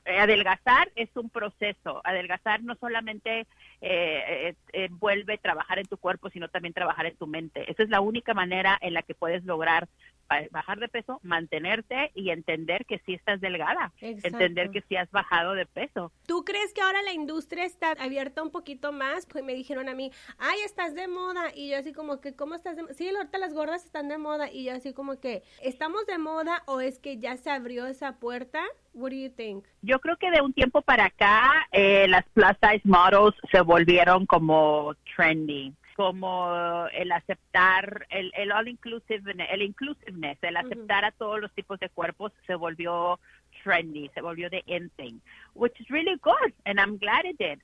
Eh, 0.04 0.18
adelgazar 0.18 0.90
es 0.96 1.10
un 1.16 1.28
proceso. 1.30 2.00
Adelgazar 2.04 2.62
no 2.62 2.74
solamente 2.76 3.40
eh, 3.40 3.46
eh, 3.82 4.54
eh, 4.72 4.88
vuelve 4.90 5.38
trabajar 5.38 5.78
en 5.78 5.86
tu 5.86 5.96
cuerpo, 5.98 6.30
sino 6.30 6.48
también 6.48 6.72
trabajar 6.74 7.06
en 7.06 7.16
tu 7.16 7.26
mente. 7.26 7.70
Esa 7.70 7.82
es 7.82 7.90
la 7.90 8.00
única 8.00 8.32
manera 8.34 8.78
en 8.80 8.94
la 8.94 9.02
que 9.02 9.14
puedes 9.14 9.44
lograr 9.44 9.88
ba- 10.28 10.46
bajar 10.50 10.78
de 10.80 10.88
peso, 10.88 11.20
mantenerte 11.22 12.10
y 12.14 12.30
entender 12.30 12.86
que 12.86 13.00
sí 13.04 13.14
estás 13.14 13.40
delgada, 13.40 13.92
Exacto. 14.00 14.28
entender 14.38 14.70
que 14.70 14.80
sí 14.88 14.96
has 14.96 15.10
bajado 15.10 15.52
de 15.54 15.66
peso. 15.66 16.10
¿Tú 16.26 16.44
crees 16.44 16.72
que 16.72 16.80
ahora 16.80 17.02
la 17.02 17.12
industria 17.12 17.64
está 17.64 17.90
abierta 17.92 18.42
un 18.42 18.50
poquito 18.50 18.92
más? 18.92 19.26
Pues 19.26 19.44
me 19.44 19.54
dijeron 19.54 19.88
a 19.90 19.94
mí, 19.94 20.10
ay, 20.38 20.58
estás 20.64 20.94
de 20.94 21.06
moda. 21.06 21.52
Y 21.54 21.70
yo 21.70 21.76
así 21.78 21.92
como 21.92 22.20
que, 22.20 22.34
¿cómo 22.34 22.54
estás 22.54 22.76
de 22.76 22.82
moda? 22.82 22.94
Sí, 22.94 23.08
ahorita 23.08 23.36
las 23.38 23.52
gordas 23.52 23.84
están 23.84 24.08
de 24.08 24.16
moda. 24.18 24.50
Y 24.50 24.64
yo 24.64 24.72
así 24.74 24.94
como 24.94 25.20
que, 25.20 25.42
¿estamos 25.62 26.06
de 26.06 26.16
moda 26.18 26.62
o 26.66 26.80
es 26.80 26.98
que 26.98 27.18
ya 27.18 27.36
se 27.36 27.50
abrió 27.50 27.86
esa 27.86 28.18
puerta? 28.18 28.64
What 28.94 29.10
do 29.10 29.16
you 29.16 29.30
think? 29.30 29.64
Yo 29.80 29.98
creo 30.00 30.16
que 30.16 30.30
de 30.30 30.42
un 30.42 30.52
tiempo 30.52 30.82
para 30.82 31.06
acá 31.06 31.66
eh, 31.72 32.06
las 32.08 32.24
plus 32.34 32.56
size 32.60 32.82
models 32.84 33.34
se 33.50 33.62
volvieron 33.62 34.26
como 34.26 34.94
trendy, 35.16 35.72
como 35.96 36.86
el 36.92 37.10
aceptar 37.12 38.06
el, 38.10 38.30
el 38.36 38.52
all 38.52 38.68
inclusive, 38.68 39.32
el 39.50 39.62
inclusiveness, 39.62 40.38
el 40.42 40.56
aceptar 40.56 41.04
a 41.04 41.12
todos 41.12 41.40
los 41.40 41.52
tipos 41.52 41.80
de 41.80 41.88
cuerpos 41.88 42.32
se 42.46 42.54
volvió 42.54 43.18
trendy, 43.62 44.10
se 44.14 44.20
volvió 44.20 44.50
the 44.50 44.62
in 44.66 44.90
thing, 44.96 45.20
which 45.54 45.78
is 45.80 45.88
really 45.88 46.16
good, 46.22 46.52
and 46.66 46.78
I'm 46.78 46.98
glad 46.98 47.24
it 47.24 47.38
did 47.38 47.60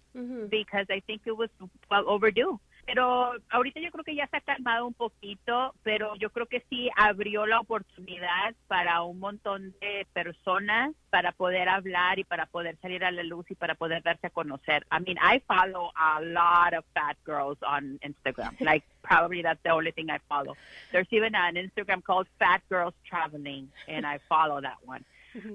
because 0.51 0.87
I 0.89 1.01
think 1.01 1.23
it 1.27 1.37
was 1.37 1.51
well 1.91 2.05
overdue. 2.07 2.59
Pero 2.89 3.35
ahorita 3.51 3.81
yo 3.81 3.91
creo 3.91 4.03
que 4.03 4.15
ya 4.15 4.27
se 4.29 4.39
ha 4.39 4.41
calmado 4.41 4.87
un 4.87 4.95
poquito, 4.95 5.75
pero 5.83 6.17
yo 6.17 6.31
creo 6.31 6.47
que 6.47 6.65
sí 6.71 6.89
abrió 6.97 7.45
la 7.45 7.61
oportunidad 7.61 8.55
para 8.67 9.03
un 9.03 9.19
montón 9.19 9.75
de 9.79 10.07
personas 10.15 10.95
para 11.11 11.33
poder 11.33 11.69
hablar 11.69 12.19
y 12.19 12.25
para 12.25 12.47
poder 12.47 12.79
salir 12.81 13.05
a 13.05 13.11
la 13.11 13.23
luz 13.25 13.45
y 13.51 13.55
para 13.55 13.75
poder 13.75 14.03
darse 14.03 14.29
a 14.29 14.31
conocer. 14.31 14.87
I 14.91 15.01
mean, 15.01 15.19
I 15.19 15.41
follow 15.41 15.93
a 15.95 16.23
lot 16.23 16.73
of 16.73 16.83
fat 16.95 17.19
girls 17.27 17.59
on 17.61 18.01
Instagram. 18.01 18.59
Like 18.59 18.85
probably 19.03 19.43
that's 19.43 19.63
the 19.63 19.71
only 19.71 19.93
thing 19.93 20.09
I 20.09 20.21
follow. 20.27 20.57
There's 20.91 21.09
even 21.11 21.35
an 21.35 21.57
Instagram 21.57 22.03
called 22.03 22.27
Fat 22.39 22.63
Girls 22.71 22.95
Traveling 23.07 23.69
and 23.87 24.07
I 24.07 24.19
follow 24.31 24.63
that 24.63 24.79
one. 24.87 25.05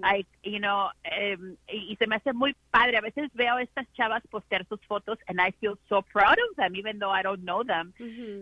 Like, 0.02 0.28
you 0.44 0.60
know, 0.60 0.90
em, 1.04 1.58
y, 1.68 1.88
y 1.92 1.96
se 1.98 2.08
me 2.08 2.16
hace 2.18 2.34
muy 2.34 2.56
padre. 2.72 2.98
A 2.98 3.02
veces 3.02 3.30
veo 3.34 3.56
a 3.56 3.62
estas 3.62 3.86
chavas 3.94 4.22
postear 4.30 4.66
sus 4.68 4.80
fotos 4.88 5.18
and 5.28 5.40
I 5.42 5.52
feel 5.60 5.78
so 5.90 6.02
proud 6.02 6.38
of 6.50 6.56
them, 6.58 6.76
even 6.76 7.00
though 7.00 7.10
I 7.10 7.22
don't 7.24 7.44
know 7.44 7.64
them, 7.64 7.94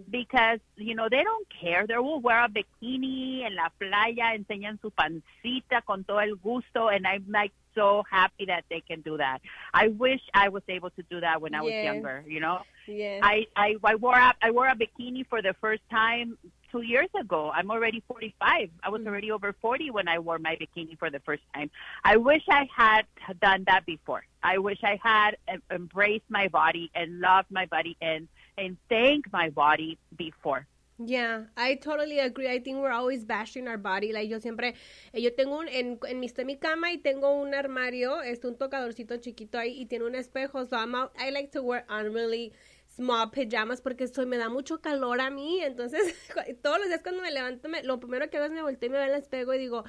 because, 0.09 0.59
you 0.75 0.95
know, 0.95 1.07
they 1.09 1.23
don't 1.23 1.47
care. 1.49 1.85
They 1.87 1.97
will 1.97 2.19
wear 2.21 2.43
a 2.43 2.49
bikini 2.49 3.43
en 3.45 3.55
la 3.55 3.69
playa, 3.79 4.35
enseñan 4.35 4.79
su 4.81 4.91
pancita 4.91 5.81
con 5.85 6.03
todo 6.03 6.19
el 6.19 6.35
gusto, 6.35 6.89
and 6.89 7.05
I'm 7.07 7.25
like 7.29 7.51
so 7.73 8.03
happy 8.09 8.45
that 8.47 8.65
they 8.69 8.81
can 8.81 9.01
do 9.01 9.17
that. 9.17 9.39
I 9.73 9.87
wish 9.87 10.21
I 10.33 10.49
was 10.49 10.63
able 10.67 10.89
to 10.91 11.03
do 11.09 11.21
that 11.21 11.41
when 11.41 11.55
I 11.55 11.61
was 11.61 11.71
younger, 11.85 12.23
you 12.27 12.39
know? 12.41 12.59
Yes. 12.87 13.21
I, 13.23 13.45
I 13.55 13.75
I 13.83 13.95
wore 13.95 14.17
a 14.17 14.33
I 14.41 14.51
wore 14.51 14.67
a 14.67 14.75
bikini 14.75 15.25
for 15.27 15.41
the 15.41 15.53
first 15.61 15.83
time 15.89 16.37
two 16.71 16.81
years 16.81 17.09
ago. 17.19 17.51
I'm 17.53 17.69
already 17.69 18.03
45. 18.07 18.69
I 18.83 18.89
was 18.89 19.05
already 19.05 19.31
over 19.31 19.53
40 19.61 19.91
when 19.91 20.07
I 20.07 20.19
wore 20.19 20.39
my 20.39 20.55
bikini 20.55 20.97
for 20.97 21.09
the 21.09 21.19
first 21.19 21.43
time. 21.53 21.69
I 22.03 22.17
wish 22.17 22.43
I 22.49 22.67
had 22.75 23.03
done 23.41 23.63
that 23.67 23.85
before. 23.85 24.23
I 24.41 24.57
wish 24.57 24.79
I 24.83 24.99
had 25.03 25.37
embraced 25.69 26.25
my 26.29 26.47
body 26.47 26.89
and 26.95 27.19
loved 27.19 27.51
my 27.51 27.65
body 27.65 27.97
and 28.01 28.27
and 28.57 28.77
thanked 28.89 29.31
my 29.31 29.49
body 29.49 29.97
before. 30.17 30.67
Yeah, 31.03 31.45
I 31.57 31.75
totally 31.75 32.19
agree. 32.19 32.47
I 32.47 32.59
think 32.59 32.77
we're 32.77 32.91
always 32.91 33.25
bashing 33.25 33.67
our 33.67 33.77
body. 33.77 34.13
Like 34.13 34.29
yo 34.29 34.39
siempre, 34.39 34.75
eh, 35.13 35.19
yo 35.19 35.31
tengo 35.31 35.59
un, 35.59 35.67
en, 35.67 35.97
en 36.07 36.19
mi, 36.19 36.29
mi 36.45 36.55
cama 36.57 36.91
y 36.91 36.97
tengo 36.97 37.41
un 37.41 37.53
armario, 37.53 38.21
es 38.21 38.43
un 38.43 38.55
tocadorcito 38.55 39.17
chiquito 39.17 39.57
ahí 39.57 39.81
y 39.81 39.85
tiene 39.85 40.05
un 40.05 40.15
espejo. 40.15 40.65
So 40.67 40.77
I'm 40.77 40.93
out, 40.93 41.11
I 41.17 41.31
like 41.31 41.51
to 41.53 41.63
wear 41.63 41.85
on 41.89 42.13
really 42.13 42.53
small 43.01 43.31
pajamas 43.31 43.81
porque 43.81 44.03
estoy, 44.03 44.25
me 44.25 44.37
da 44.37 44.49
mucho 44.49 44.79
calor 44.79 45.19
a 45.21 45.29
mí. 45.29 45.59
Entonces, 45.61 46.01
todos 46.61 46.79
los 46.79 46.87
días 46.87 47.01
cuando 47.01 47.21
me 47.21 47.31
levanto, 47.31 47.67
me, 47.67 47.83
lo 47.83 47.99
primero 47.99 48.29
que 48.29 48.37
hago 48.37 48.45
es 48.45 48.51
me 48.51 48.61
volteo 48.61 48.87
y 48.87 48.91
me 48.91 48.99
veo 48.99 49.07
el 49.07 49.19
espejo 49.19 49.53
y 49.53 49.57
digo, 49.57 49.83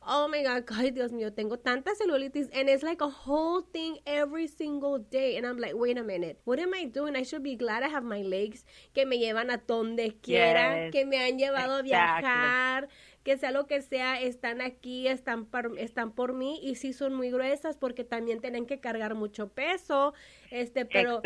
oh 0.00 0.28
my 0.28 0.42
God, 0.42 0.64
ay 0.74 0.90
Dios 0.90 1.12
mío, 1.12 1.32
tengo 1.32 1.58
tanta 1.58 1.94
celulitis. 1.94 2.48
And 2.54 2.68
it's 2.68 2.82
like 2.82 3.02
a 3.02 3.08
whole 3.08 3.62
thing 3.72 3.98
every 4.06 4.48
single 4.48 4.98
day. 4.98 5.36
And 5.36 5.46
I'm 5.46 5.58
like, 5.58 5.74
wait 5.74 5.98
a 5.98 6.02
minute, 6.02 6.40
what 6.44 6.58
am 6.58 6.72
I 6.74 6.86
doing? 6.86 7.16
I 7.16 7.24
should 7.24 7.42
be 7.42 7.56
glad 7.56 7.82
I 7.82 7.88
have 7.88 8.04
my 8.04 8.22
legs 8.22 8.64
que 8.94 9.04
me 9.04 9.18
llevan 9.18 9.50
a 9.50 9.58
donde 9.58 10.16
quiera, 10.20 10.90
que 10.90 11.04
me 11.04 11.18
han 11.18 11.38
llevado 11.38 11.76
a 11.76 11.82
viajar 11.82 12.88
que 13.24 13.38
sea 13.38 13.50
lo 13.50 13.66
que 13.66 13.80
sea, 13.80 14.20
están 14.20 14.60
aquí, 14.60 15.08
están 15.08 15.46
por, 15.46 15.78
están 15.78 16.12
por 16.12 16.34
mí 16.34 16.60
y 16.62 16.74
sí 16.74 16.92
son 16.92 17.14
muy 17.14 17.30
gruesas 17.30 17.78
porque 17.78 18.04
también 18.04 18.40
tienen 18.40 18.66
que 18.66 18.80
cargar 18.80 19.14
mucho 19.14 19.48
peso, 19.48 20.12
este, 20.54 20.86
pero 20.86 21.20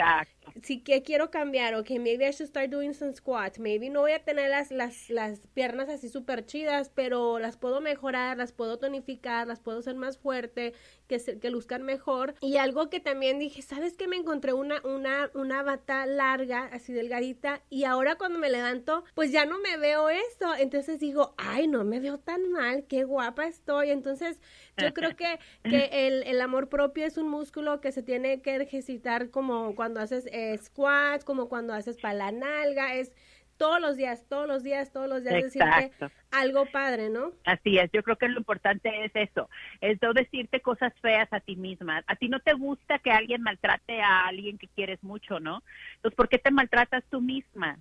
sí 0.63 0.81
que 0.81 1.03
quiero 1.03 1.31
cambiar, 1.31 1.75
ok, 1.75 1.91
maybe 2.01 2.27
I 2.27 2.33
should 2.33 2.49
start 2.49 2.71
doing 2.71 2.95
some 2.95 3.15
squats, 3.15 3.59
maybe 3.59 3.91
no 3.91 4.01
voy 4.01 4.13
a 4.13 4.25
tener 4.25 4.51
las, 4.51 4.71
las, 4.71 5.11
las 5.11 5.41
piernas 5.55 5.89
así 5.89 6.09
súper 6.09 6.47
chidas, 6.47 6.91
pero 6.95 7.39
las 7.39 7.57
puedo 7.57 7.81
mejorar, 7.81 8.39
las 8.39 8.53
puedo 8.53 8.79
tonificar, 8.79 9.47
las 9.47 9.61
puedo 9.61 9.81
hacer 9.81 9.97
más 9.97 10.19
fuerte, 10.19 10.73
que, 11.07 11.19
se, 11.19 11.39
que 11.39 11.51
luzcan 11.51 11.83
mejor. 11.83 12.35
Y 12.41 12.57
algo 12.57 12.89
que 12.89 13.01
también 13.01 13.39
dije, 13.39 13.63
¿sabes 13.63 13.97
que 13.97 14.09
me 14.09 14.17
encontré 14.17 14.53
una, 14.53 14.81
una, 14.85 15.31
una 15.35 15.63
bata 15.63 16.07
larga, 16.07 16.65
así 16.73 16.93
delgadita, 16.93 17.63
y 17.69 17.85
ahora 17.85 18.17
cuando 18.17 18.39
me 18.39 18.51
levanto, 18.51 19.05
pues 19.15 19.31
ya 19.31 19.45
no 19.45 19.59
me 19.59 19.77
veo 19.77 20.09
eso, 20.09 20.55
entonces 20.59 20.99
digo, 21.01 21.35
ay, 21.37 21.69
no 21.69 21.85
me 21.85 22.01
veo 22.01 22.19
tan 22.19 22.51
mal, 22.51 22.85
qué 22.87 23.05
guapa 23.05 23.47
estoy. 23.47 23.91
Entonces, 23.91 24.41
yo 24.77 24.95
creo 24.95 25.17
que, 25.17 25.39
que 25.65 25.91
el, 26.07 26.23
el, 26.25 26.41
amor 26.41 26.69
propio 26.69 27.05
es 27.05 27.19
un 27.19 27.29
músculo 27.29 27.81
que 27.81 27.93
se 27.93 28.03
tiene 28.03 28.41
que 28.41 28.57
ejercitar 28.57 29.18
como 29.31 29.75
cuando 29.75 30.01
haces 30.01 30.27
eh, 30.33 30.59
squats, 30.63 31.25
como 31.25 31.49
cuando 31.49 31.75
haces 31.75 31.99
para 31.99 32.15
la 32.15 32.33
nalga, 32.33 32.95
es 32.95 33.13
todos 33.59 33.81
los 33.81 33.97
días, 33.97 34.25
todos 34.29 34.47
los 34.47 34.63
días, 34.63 34.93
todos 34.93 35.09
los 35.09 35.23
días 35.23 35.43
decirte 35.43 35.93
algo 36.31 36.67
padre, 36.67 37.09
¿no? 37.11 37.33
Así 37.45 37.79
es, 37.79 37.91
yo 37.93 38.03
creo 38.03 38.17
que 38.17 38.29
lo 38.29 38.39
importante 38.39 39.05
es 39.05 39.11
eso, 39.15 39.49
es 39.81 40.01
no 40.03 40.13
decirte 40.13 40.61
cosas 40.61 40.93
feas 41.01 41.31
a 41.33 41.41
ti 41.41 41.57
misma. 41.57 42.03
A 42.07 42.17
ti 42.17 42.29
no 42.29 42.39
te 42.41 42.53
gusta 42.53 42.99
que 42.99 43.11
alguien 43.11 43.43
maltrate 43.43 44.01
a 44.01 44.27
alguien 44.27 44.59
que 44.59 44.69
quieres 44.69 45.03
mucho, 45.03 45.41
¿no? 45.41 45.63
Entonces, 45.97 46.17
¿por 46.17 46.29
qué 46.29 46.39
te 46.39 46.51
maltratas 46.51 47.05
tú 47.11 47.21
misma? 47.21 47.79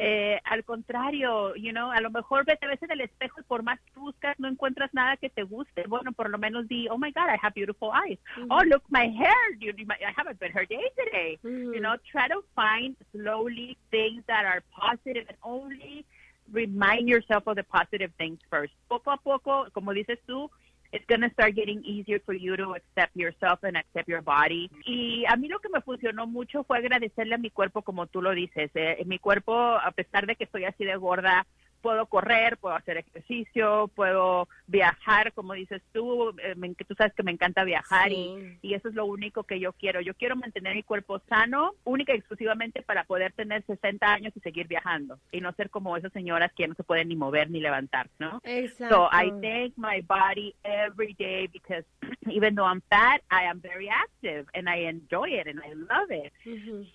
eh, 0.00 0.40
al 0.44 0.64
contrario, 0.64 1.54
you 1.56 1.72
know, 1.72 1.90
a 1.90 2.00
lo 2.00 2.10
mejor 2.10 2.44
ves 2.44 2.58
a 2.62 2.66
veces 2.66 2.82
en 2.84 2.92
el 2.92 3.00
espejo 3.02 3.40
y 3.40 3.44
por 3.44 3.62
más 3.62 3.80
que 3.80 4.00
buscas 4.00 4.38
no 4.38 4.48
encuentras 4.48 4.92
nada 4.94 5.16
que 5.16 5.28
te 5.28 5.42
guste. 5.42 5.84
Bueno, 5.88 6.12
por 6.12 6.30
lo 6.30 6.38
menos 6.38 6.66
di, 6.68 6.88
oh 6.88 6.98
my 6.98 7.10
God, 7.12 7.28
I 7.28 7.38
have 7.42 7.54
beautiful 7.54 7.90
eyes. 7.92 8.18
Oh, 8.48 8.62
look, 8.64 8.82
my 8.88 9.08
hair, 9.08 9.54
you, 9.58 9.72
I 9.72 10.12
have 10.16 10.28
a 10.28 10.34
better 10.34 10.64
day 10.66 10.90
today. 10.96 11.38
You 11.42 11.80
know, 11.80 11.96
try 12.10 12.28
to 12.28 12.42
find 12.54 12.96
slowly 13.12 13.76
things 13.90 14.22
that 14.26 14.44
are 14.44 14.62
positive 14.70 15.17
and 15.28 15.36
only 15.42 16.04
remind 16.52 17.08
yourself 17.08 17.46
of 17.46 17.56
the 17.56 17.64
positive 17.64 18.12
things 18.16 18.38
first. 18.50 18.72
Poco 18.88 19.10
a 19.10 19.16
poco, 19.16 19.68
como 19.72 19.92
dices 19.92 20.18
tú, 20.26 20.50
it's 20.92 21.04
going 21.06 21.20
to 21.20 21.30
start 21.30 21.54
getting 21.54 21.84
easier 21.84 22.18
for 22.24 22.32
you 22.32 22.56
to 22.56 22.74
accept 22.74 23.14
yourself 23.14 23.62
and 23.62 23.76
accept 23.76 24.08
your 24.08 24.22
body. 24.22 24.70
Y 24.86 25.24
a 25.28 25.36
mí 25.36 25.48
lo 25.48 25.58
que 25.58 25.68
me 25.68 25.80
funcionó 25.82 26.26
mucho 26.26 26.64
fue 26.64 26.78
agradecerle 26.78 27.34
a 27.34 27.38
mi 27.38 27.50
cuerpo, 27.50 27.82
como 27.82 28.06
tú 28.06 28.22
lo 28.22 28.32
dices. 28.32 28.70
Eh, 28.74 29.02
mi 29.06 29.18
cuerpo, 29.18 29.54
a 29.54 29.90
pesar 29.92 30.26
de 30.26 30.36
que 30.36 30.44
estoy 30.44 30.64
así 30.64 30.84
de 30.84 30.96
gorda, 30.96 31.46
puedo 31.80 32.06
correr, 32.06 32.56
puedo 32.58 32.74
hacer 32.74 32.98
ejercicio, 32.98 33.90
puedo 33.94 34.48
viajar, 34.66 35.32
como 35.32 35.54
dices 35.54 35.82
tú, 35.92 36.30
eh, 36.42 36.54
tú 36.86 36.94
sabes 36.94 37.14
que 37.14 37.22
me 37.22 37.32
encanta 37.32 37.64
viajar 37.64 38.12
y, 38.12 38.58
y, 38.62 38.74
eso 38.74 38.88
es 38.88 38.94
lo 38.94 39.06
único 39.06 39.44
que 39.44 39.60
yo 39.60 39.72
quiero. 39.72 40.00
Yo 40.00 40.14
quiero 40.14 40.36
mantener 40.36 40.74
mi 40.74 40.82
cuerpo 40.82 41.20
sano, 41.28 41.72
única 41.84 42.12
y 42.12 42.18
exclusivamente 42.18 42.82
para 42.82 43.04
poder 43.04 43.32
tener 43.32 43.64
60 43.66 44.06
años 44.06 44.32
y 44.36 44.40
seguir 44.40 44.66
viajando 44.66 45.18
y 45.32 45.40
no 45.40 45.52
ser 45.52 45.70
como 45.70 45.96
esas 45.96 46.12
señoras 46.12 46.52
que 46.54 46.68
no 46.68 46.74
se 46.74 46.84
pueden 46.84 47.08
ni 47.08 47.16
mover 47.16 47.50
ni 47.50 47.60
levantar, 47.60 48.08
¿no? 48.18 48.40
Exacto. 48.44 48.94
So 48.94 49.08
I 49.12 49.30
thank 49.40 49.76
my 49.76 50.00
body 50.02 50.54
every 50.64 51.14
day 51.14 51.48
because 51.48 51.84
even 52.30 52.54
though 52.54 52.66
I'm 52.66 52.82
fat, 52.90 53.22
I 53.30 53.44
am 53.44 53.60
very 53.60 53.88
active 53.88 54.46
and 54.54 54.68
I 54.68 54.88
enjoy 54.88 55.28
it 55.30 55.46
and 55.46 55.60
I 55.60 55.72
love 55.74 56.10
it. 56.10 56.32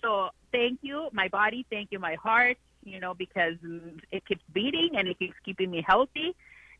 So 0.02 0.30
thank 0.52 0.80
you, 0.82 1.08
my 1.12 1.28
body, 1.28 1.66
thank 1.70 1.90
you, 1.90 1.98
my 1.98 2.14
heart. 2.14 2.58
You 2.84 3.00
know, 3.00 3.14
because 3.14 3.56
it 4.10 4.24
keeps 4.26 4.44
beating 4.52 4.90
and 4.96 5.08
it 5.08 5.18
keeps 5.18 5.34
keeping 5.44 5.70
me 5.70 5.84
healthy. 5.86 6.34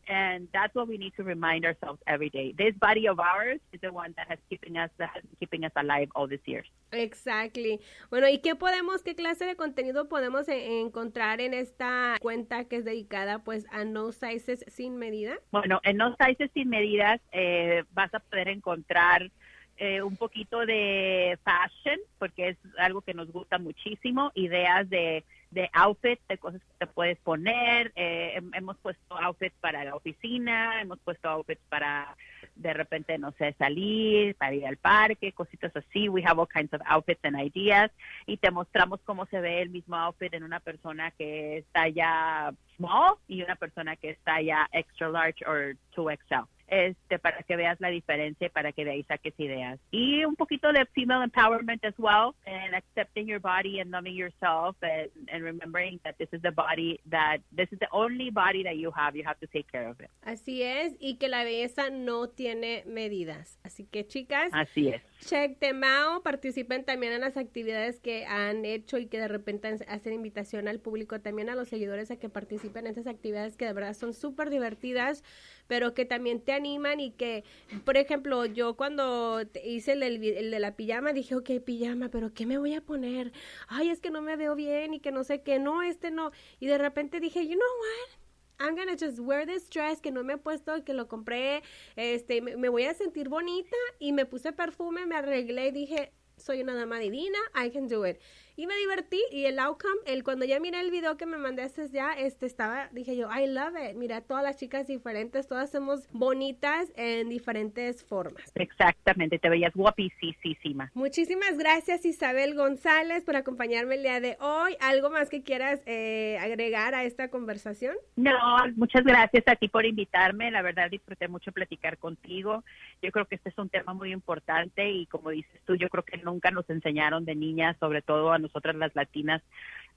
And 0.07 0.47
that's 0.53 0.75
what 0.75 0.87
we 0.87 0.97
need 0.97 1.13
to 1.15 1.23
remind 1.23 1.65
ourselves 1.65 1.99
every 2.05 2.29
day. 2.29 2.53
This 2.55 2.75
body 2.75 3.07
of 3.07 3.19
ours 3.19 3.59
is 3.73 3.81
the 3.81 3.91
one 3.91 4.13
that 4.17 4.27
has 4.27 4.37
keeping 4.49 4.77
us 4.77 4.91
that 4.99 5.09
has 5.15 5.23
keeping 5.39 5.63
us 5.63 5.71
alive 5.75 6.09
all 6.13 6.27
these 6.27 6.45
years. 6.45 6.67
Exactly. 6.91 7.79
Bueno, 8.11 8.29
¿y 8.29 8.37
qué 8.37 8.55
podemos, 8.55 9.01
qué 9.01 9.15
clase 9.15 9.45
de 9.45 9.55
contenido 9.55 10.07
podemos 10.07 10.47
encontrar 10.47 11.41
en 11.41 11.55
esta 11.55 12.17
cuenta 12.21 12.65
que 12.65 12.77
es 12.77 12.85
dedicada 12.85 13.39
pues 13.39 13.65
a 13.71 13.83
No 13.83 14.11
Sizes 14.11 14.63
sin 14.67 14.97
medida? 14.97 15.39
Bueno, 15.51 15.79
en 15.83 15.97
No 15.97 16.15
Sizes 16.19 16.51
sin 16.53 16.69
medidas 16.69 17.19
eh, 17.31 17.83
vas 17.93 18.13
a 18.13 18.19
poder 18.19 18.47
encontrar 18.49 19.31
eh, 19.77 20.01
un 20.01 20.15
poquito 20.15 20.65
de 20.65 21.37
fashion, 21.43 21.99
porque 22.17 22.49
es 22.49 22.57
algo 22.77 23.01
que 23.01 23.13
nos 23.13 23.29
gusta 23.31 23.57
muchísimo, 23.57 24.31
ideas 24.33 24.89
de 24.89 25.25
de 25.55 25.69
outfits, 25.71 26.21
de 26.27 26.37
cosas 26.37 26.61
que 26.61 26.85
te 26.85 26.87
puedes 26.87 27.17
poner. 27.19 27.93
Eh, 27.95 28.41
hemos 28.53 28.77
puesto 28.77 29.17
outfits 29.17 29.55
para 29.61 29.85
la 29.85 29.95
oficina, 29.95 30.81
hemos 30.81 30.99
puesto 30.99 31.29
outfits 31.29 31.61
para 31.69 32.15
de 32.55 32.73
repente, 32.73 33.17
no 33.17 33.31
sé, 33.33 33.53
salir, 33.57 34.35
para 34.35 34.53
ir 34.53 34.65
al 34.65 34.77
parque, 34.77 35.31
cositas 35.31 35.73
así. 35.75 36.09
We 36.09 36.23
have 36.25 36.39
all 36.39 36.47
kinds 36.47 36.73
of 36.73 36.81
outfits 36.85 37.23
and 37.23 37.39
ideas. 37.39 37.89
Y 38.27 38.37
te 38.37 38.51
mostramos 38.51 38.99
cómo 39.05 39.25
se 39.27 39.39
ve 39.39 39.61
el 39.61 39.69
mismo 39.69 39.95
outfit 39.95 40.33
en 40.33 40.43
una 40.43 40.59
persona 40.59 41.11
que 41.11 41.57
está 41.59 41.87
ya 41.87 42.53
small 42.75 43.15
y 43.27 43.41
una 43.41 43.55
persona 43.55 43.95
que 43.95 44.09
está 44.09 44.41
ya 44.41 44.67
extra 44.73 45.09
large 45.09 45.43
or 45.45 45.77
2XL 45.95 46.47
este, 46.67 47.19
para 47.19 47.43
que 47.43 47.55
veas 47.55 47.79
la 47.79 47.89
diferencia, 47.89 48.49
para 48.49 48.71
que 48.71 48.85
de 48.85 48.91
ahí 48.91 49.03
saques 49.03 49.33
ideas. 49.39 49.79
Y 49.91 50.25
un 50.25 50.35
poquito 50.35 50.71
de 50.71 50.85
female 50.87 51.23
empowerment 51.23 51.83
as 51.85 51.93
well, 51.97 52.35
and 52.45 52.73
accepting 52.75 53.27
your 53.27 53.39
body 53.39 53.79
and 53.79 53.91
loving 53.91 54.15
yourself, 54.15 54.75
and, 54.81 55.09
and 55.29 55.43
remembering 55.43 55.99
that 56.03 56.17
this 56.17 56.29
is 56.31 56.41
the 56.41 56.51
body 56.51 56.99
that, 57.09 57.39
this 57.51 57.71
is 57.71 57.79
the 57.79 57.89
only 57.91 58.29
body 58.31 58.63
that 58.63 58.77
you 58.77 58.91
have, 58.91 59.15
you 59.15 59.23
have 59.23 59.39
to 59.39 59.47
take 59.47 59.71
care 59.71 59.87
of 59.87 59.99
it. 59.99 60.09
Así 60.25 60.61
es, 60.63 60.95
y 60.99 61.17
que 61.17 61.29
la 61.29 61.43
belleza 61.43 61.89
no 61.89 62.27
tiene 62.27 62.83
medidas. 62.85 63.59
Así 63.63 63.85
que 63.85 64.05
chicas, 64.07 64.51
así 64.53 64.89
es. 64.89 65.01
Check 65.25 65.57
them 65.57 65.83
out, 65.83 66.21
participen 66.21 66.83
también 66.83 67.11
en 67.11 67.21
las 67.21 67.35
actividades 67.35 67.99
que 67.99 68.27
han 68.27 68.63
hecho 68.63 68.99
y 68.99 69.07
que 69.07 69.17
de 69.17 69.27
repente 69.27 69.67
hacen 69.87 70.13
invitación 70.13 70.67
al 70.67 70.79
público, 70.79 71.19
también 71.19 71.49
a 71.49 71.55
los 71.55 71.67
seguidores 71.67 72.11
a 72.11 72.17
que 72.17 72.29
participen 72.29 72.85
en 72.85 72.91
esas 72.91 73.07
actividades 73.07 73.57
que 73.57 73.65
de 73.65 73.73
verdad 73.73 73.95
son 73.95 74.13
súper 74.13 74.51
divertidas, 74.51 75.23
pero 75.65 75.95
que 75.95 76.05
también 76.05 76.41
te 76.41 76.51
animan 76.51 76.99
y 76.99 77.09
que, 77.09 77.43
por 77.85 77.97
ejemplo, 77.97 78.45
yo 78.45 78.75
cuando 78.75 79.41
hice 79.63 79.93
el, 79.93 80.03
el, 80.03 80.51
de 80.51 80.59
la 80.59 80.75
pijama 80.75 81.11
dije, 81.11 81.33
ok, 81.33 81.49
pijama, 81.65 82.09
pero 82.09 82.31
¿qué 82.31 82.45
me 82.45 82.59
voy 82.59 82.75
a 82.75 82.81
poner? 82.81 83.31
Ay, 83.67 83.89
es 83.89 84.01
que 84.01 84.11
no 84.11 84.21
me 84.21 84.35
veo 84.35 84.53
bien 84.53 84.93
y 84.93 84.99
que 84.99 85.11
no 85.11 85.23
sé 85.23 85.41
qué, 85.41 85.57
no, 85.57 85.81
este 85.81 86.11
no. 86.11 86.33
Y 86.59 86.67
de 86.67 86.77
repente 86.77 87.19
dije, 87.19 87.47
you 87.47 87.55
know 87.55 87.69
what? 87.79 88.24
I'm 88.59 88.75
gonna 88.75 88.95
just 88.95 89.19
wear 89.19 89.45
this 89.45 89.69
dress 89.69 90.01
que 90.01 90.11
no 90.11 90.23
me 90.23 90.33
he 90.33 90.37
puesto, 90.37 90.83
que 90.83 90.93
lo 90.93 91.07
compré, 91.07 91.61
este, 91.95 92.41
me, 92.41 92.55
me 92.55 92.69
voy 92.69 92.85
a 92.85 92.93
sentir 92.93 93.29
bonita 93.29 93.75
y 93.99 94.11
me 94.11 94.25
puse 94.25 94.53
perfume, 94.53 95.05
me 95.05 95.15
arreglé 95.15 95.67
y 95.67 95.71
dije, 95.71 96.11
soy 96.37 96.61
una 96.61 96.75
dama 96.75 96.99
divina, 96.99 97.39
I 97.55 97.71
can 97.71 97.87
do 97.87 98.05
it 98.05 98.17
y 98.57 98.67
me 98.67 98.75
divertí 98.77 99.21
y 99.31 99.45
el 99.45 99.59
outcome, 99.59 99.99
el 100.05 100.23
cuando 100.23 100.45
ya 100.45 100.59
miré 100.59 100.79
el 100.79 100.91
video 100.91 101.17
que 101.17 101.25
me 101.25 101.37
mandaste 101.37 101.89
ya, 101.89 102.13
este 102.13 102.45
estaba, 102.45 102.87
dije 102.91 103.17
yo, 103.17 103.27
I 103.29 103.47
love 103.47 103.75
it, 103.75 103.95
mira, 103.95 104.21
todas 104.21 104.43
las 104.43 104.57
chicas 104.57 104.87
diferentes, 104.87 105.47
todas 105.47 105.71
somos 105.71 106.07
bonitas 106.11 106.91
en 106.95 107.29
diferentes 107.29 108.03
formas. 108.03 108.51
Exactamente, 108.55 109.39
te 109.39 109.49
veías 109.49 109.73
guapísima. 109.73 110.89
Muchísimas 110.93 111.57
gracias 111.57 112.05
Isabel 112.05 112.55
González 112.55 113.25
por 113.25 113.35
acompañarme 113.35 113.95
el 113.95 114.03
día 114.03 114.19
de 114.19 114.37
hoy. 114.39 114.77
¿Algo 114.79 115.09
más 115.09 115.29
que 115.29 115.43
quieras 115.43 115.81
eh, 115.85 116.37
agregar 116.39 116.95
a 116.95 117.03
esta 117.03 117.29
conversación? 117.29 117.95
No, 118.15 118.31
muchas 118.77 119.03
gracias 119.03 119.43
a 119.47 119.55
ti 119.55 119.67
por 119.67 119.85
invitarme, 119.85 120.49
la 120.51 120.61
verdad 120.61 120.89
disfruté 120.89 121.27
mucho 121.27 121.51
platicar 121.51 121.97
contigo. 121.97 122.63
Yo 123.01 123.11
creo 123.11 123.25
que 123.25 123.35
este 123.35 123.49
es 123.49 123.57
un 123.57 123.69
tema 123.69 123.93
muy 123.93 124.13
importante 124.13 124.89
y 124.89 125.05
como 125.07 125.31
dices 125.31 125.61
tú, 125.65 125.75
yo 125.75 125.89
creo 125.89 126.03
que 126.03 126.17
nunca 126.25 126.51
nos 126.51 126.69
enseñaron 126.69 127.23
de 127.23 127.35
niñas, 127.35 127.77
sobre 127.79 128.01
todo 128.01 128.33
a 128.33 128.39
nosotras 128.39 128.75
las 128.75 128.93
latinas 128.95 129.41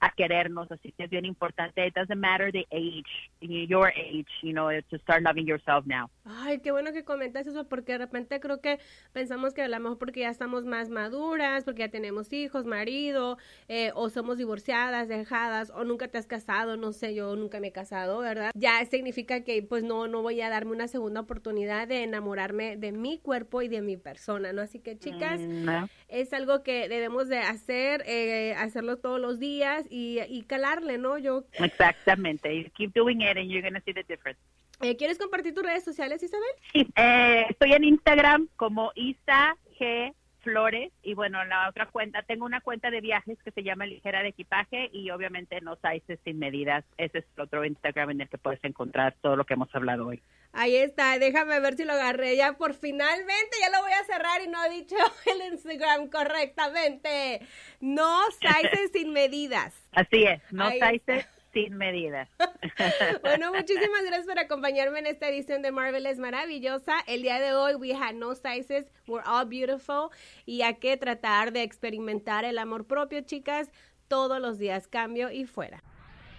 a 0.01 0.11
querernos, 0.11 0.71
así 0.71 0.93
que 0.93 1.03
es 1.03 1.09
bien 1.09 1.25
importante. 1.25 1.85
It 1.85 1.93
doesn't 1.93 2.19
matter 2.19 2.51
the 2.51 2.65
age, 2.71 3.31
your 3.41 3.87
age, 3.89 4.29
you 4.41 4.53
know, 4.53 4.69
to 4.89 4.97
start 4.99 5.23
loving 5.23 5.45
yourself 5.45 5.85
now. 5.85 6.09
Ay, 6.25 6.59
qué 6.59 6.71
bueno 6.71 6.93
que 6.93 7.03
comentas 7.03 7.47
eso, 7.47 7.67
porque 7.67 7.93
de 7.93 7.97
repente 7.99 8.39
creo 8.39 8.61
que 8.61 8.79
pensamos 9.13 9.53
que 9.53 9.61
a 9.63 9.67
lo 9.67 9.79
mejor 9.79 9.97
porque 9.97 10.21
ya 10.21 10.29
estamos 10.29 10.65
más 10.65 10.89
maduras, 10.89 11.63
porque 11.63 11.79
ya 11.79 11.89
tenemos 11.89 12.31
hijos, 12.31 12.65
marido, 12.65 13.37
eh, 13.67 13.91
o 13.95 14.09
somos 14.09 14.37
divorciadas, 14.37 15.07
dejadas, 15.07 15.71
o 15.71 15.83
nunca 15.83 16.07
te 16.07 16.17
has 16.17 16.27
casado, 16.27 16.77
no 16.77 16.93
sé, 16.93 17.13
yo 17.13 17.35
nunca 17.35 17.59
me 17.59 17.67
he 17.67 17.71
casado, 17.71 18.19
¿verdad? 18.19 18.51
Ya 18.55 18.83
significa 18.85 19.43
que 19.43 19.61
pues 19.63 19.83
no, 19.83 20.07
no 20.07 20.21
voy 20.21 20.39
a 20.41 20.49
darme 20.49 20.71
una 20.71 20.87
segunda 20.87 21.21
oportunidad 21.21 21.87
de 21.87 22.03
enamorarme 22.03 22.77
de 22.77 22.91
mi 22.91 23.17
cuerpo 23.19 23.61
y 23.61 23.67
de 23.67 23.81
mi 23.81 23.97
persona, 23.97 24.53
¿no? 24.53 24.61
Así 24.61 24.79
que 24.79 24.97
chicas, 24.97 25.41
mm, 25.41 25.85
es 26.07 26.33
algo 26.33 26.63
que 26.63 26.87
debemos 26.87 27.27
de 27.27 27.39
hacer, 27.39 28.03
eh, 28.05 28.53
hacerlo 28.55 28.97
todos 28.97 29.19
los 29.19 29.39
días 29.39 29.85
y, 29.89 30.19
y 30.27 30.43
calarle, 30.43 30.97
¿no? 30.97 31.17
Yo... 31.17 31.43
Exactamente, 31.53 32.71
keep 32.75 32.93
doing 32.93 33.21
it 33.21 33.37
and 33.37 33.49
you're 33.49 33.61
gonna 33.61 33.81
see 33.85 33.93
the 33.93 34.03
difference. 34.03 34.39
Eh, 34.81 34.95
¿Quieres 34.95 35.17
compartir 35.17 35.53
tus 35.53 35.63
redes 35.63 35.83
sociales, 35.83 36.23
Isabel? 36.23 36.47
Sí, 36.71 36.87
eh, 36.95 37.45
estoy 37.49 37.73
en 37.73 37.83
Instagram 37.83 38.47
como 38.55 38.91
Isa 38.95 39.57
G 39.77 40.13
Flores 40.41 40.91
y 41.03 41.13
bueno, 41.13 41.43
la 41.45 41.69
otra 41.69 41.87
cuenta, 41.87 42.21
tengo 42.23 42.45
una 42.45 42.61
cuenta 42.61 42.89
de 42.89 43.01
viajes 43.01 43.37
que 43.43 43.51
se 43.51 43.63
llama 43.63 43.85
Ligera 43.85 44.23
de 44.23 44.29
Equipaje 44.29 44.89
y 44.91 45.09
obviamente 45.11 45.59
no 45.61 45.77
sizes 45.77 46.19
sin 46.23 46.39
medidas. 46.39 46.85
Ese 46.97 47.19
es 47.19 47.25
el 47.35 47.43
otro 47.43 47.65
Instagram 47.65 48.11
en 48.11 48.21
el 48.21 48.29
que 48.29 48.37
puedes 48.37 48.63
encontrar 48.63 49.15
todo 49.21 49.35
lo 49.35 49.45
que 49.45 49.55
hemos 49.55 49.73
hablado 49.75 50.07
hoy. 50.07 50.21
Ahí 50.53 50.75
está, 50.75 51.19
déjame 51.19 51.59
ver 51.59 51.75
si 51.75 51.85
lo 51.85 51.93
agarré 51.93 52.35
ya 52.35 52.53
por 52.53 52.73
finalmente, 52.73 53.57
ya 53.61 53.69
lo 53.69 53.83
voy 53.83 53.91
a 53.91 54.03
cerrar 54.05 54.41
y 54.41 54.47
no 54.47 54.63
he 54.63 54.69
dicho 54.69 54.95
el 55.25 55.53
Instagram 55.53 56.09
correctamente. 56.09 57.41
No 57.79 58.19
sizes 58.39 58.91
sin 58.91 59.13
medidas. 59.13 59.75
Así 59.91 60.23
es, 60.23 60.41
no 60.51 60.69
sizes 60.71 61.27
sin 61.63 61.77
medidas. 61.77 62.29
bueno, 63.21 63.53
muchísimas 63.53 64.03
gracias 64.03 64.25
por 64.25 64.39
acompañarme 64.39 64.99
en 64.99 65.07
esta 65.07 65.29
edición 65.29 65.61
de 65.61 65.71
Marvelous 65.71 66.17
Maravillosa. 66.17 66.99
El 67.07 67.21
día 67.21 67.39
de 67.39 67.53
hoy, 67.53 67.75
we 67.75 67.93
had 67.93 68.15
no 68.15 68.35
sizes, 68.35 68.85
we're 69.07 69.23
all 69.25 69.45
beautiful. 69.45 70.09
Y 70.45 70.61
hay 70.61 70.75
que 70.75 70.97
tratar 70.97 71.51
de 71.51 71.63
experimentar 71.63 72.45
el 72.45 72.57
amor 72.57 72.85
propio, 72.85 73.21
chicas, 73.21 73.69
todos 74.07 74.39
los 74.39 74.57
días. 74.57 74.87
Cambio 74.87 75.31
y 75.31 75.45
fuera. 75.45 75.83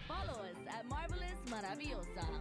Follow 0.07 0.43
us 0.43 0.67
at 0.69 0.85
Marvelous 0.85 1.51
Maravillosa. 1.51 2.40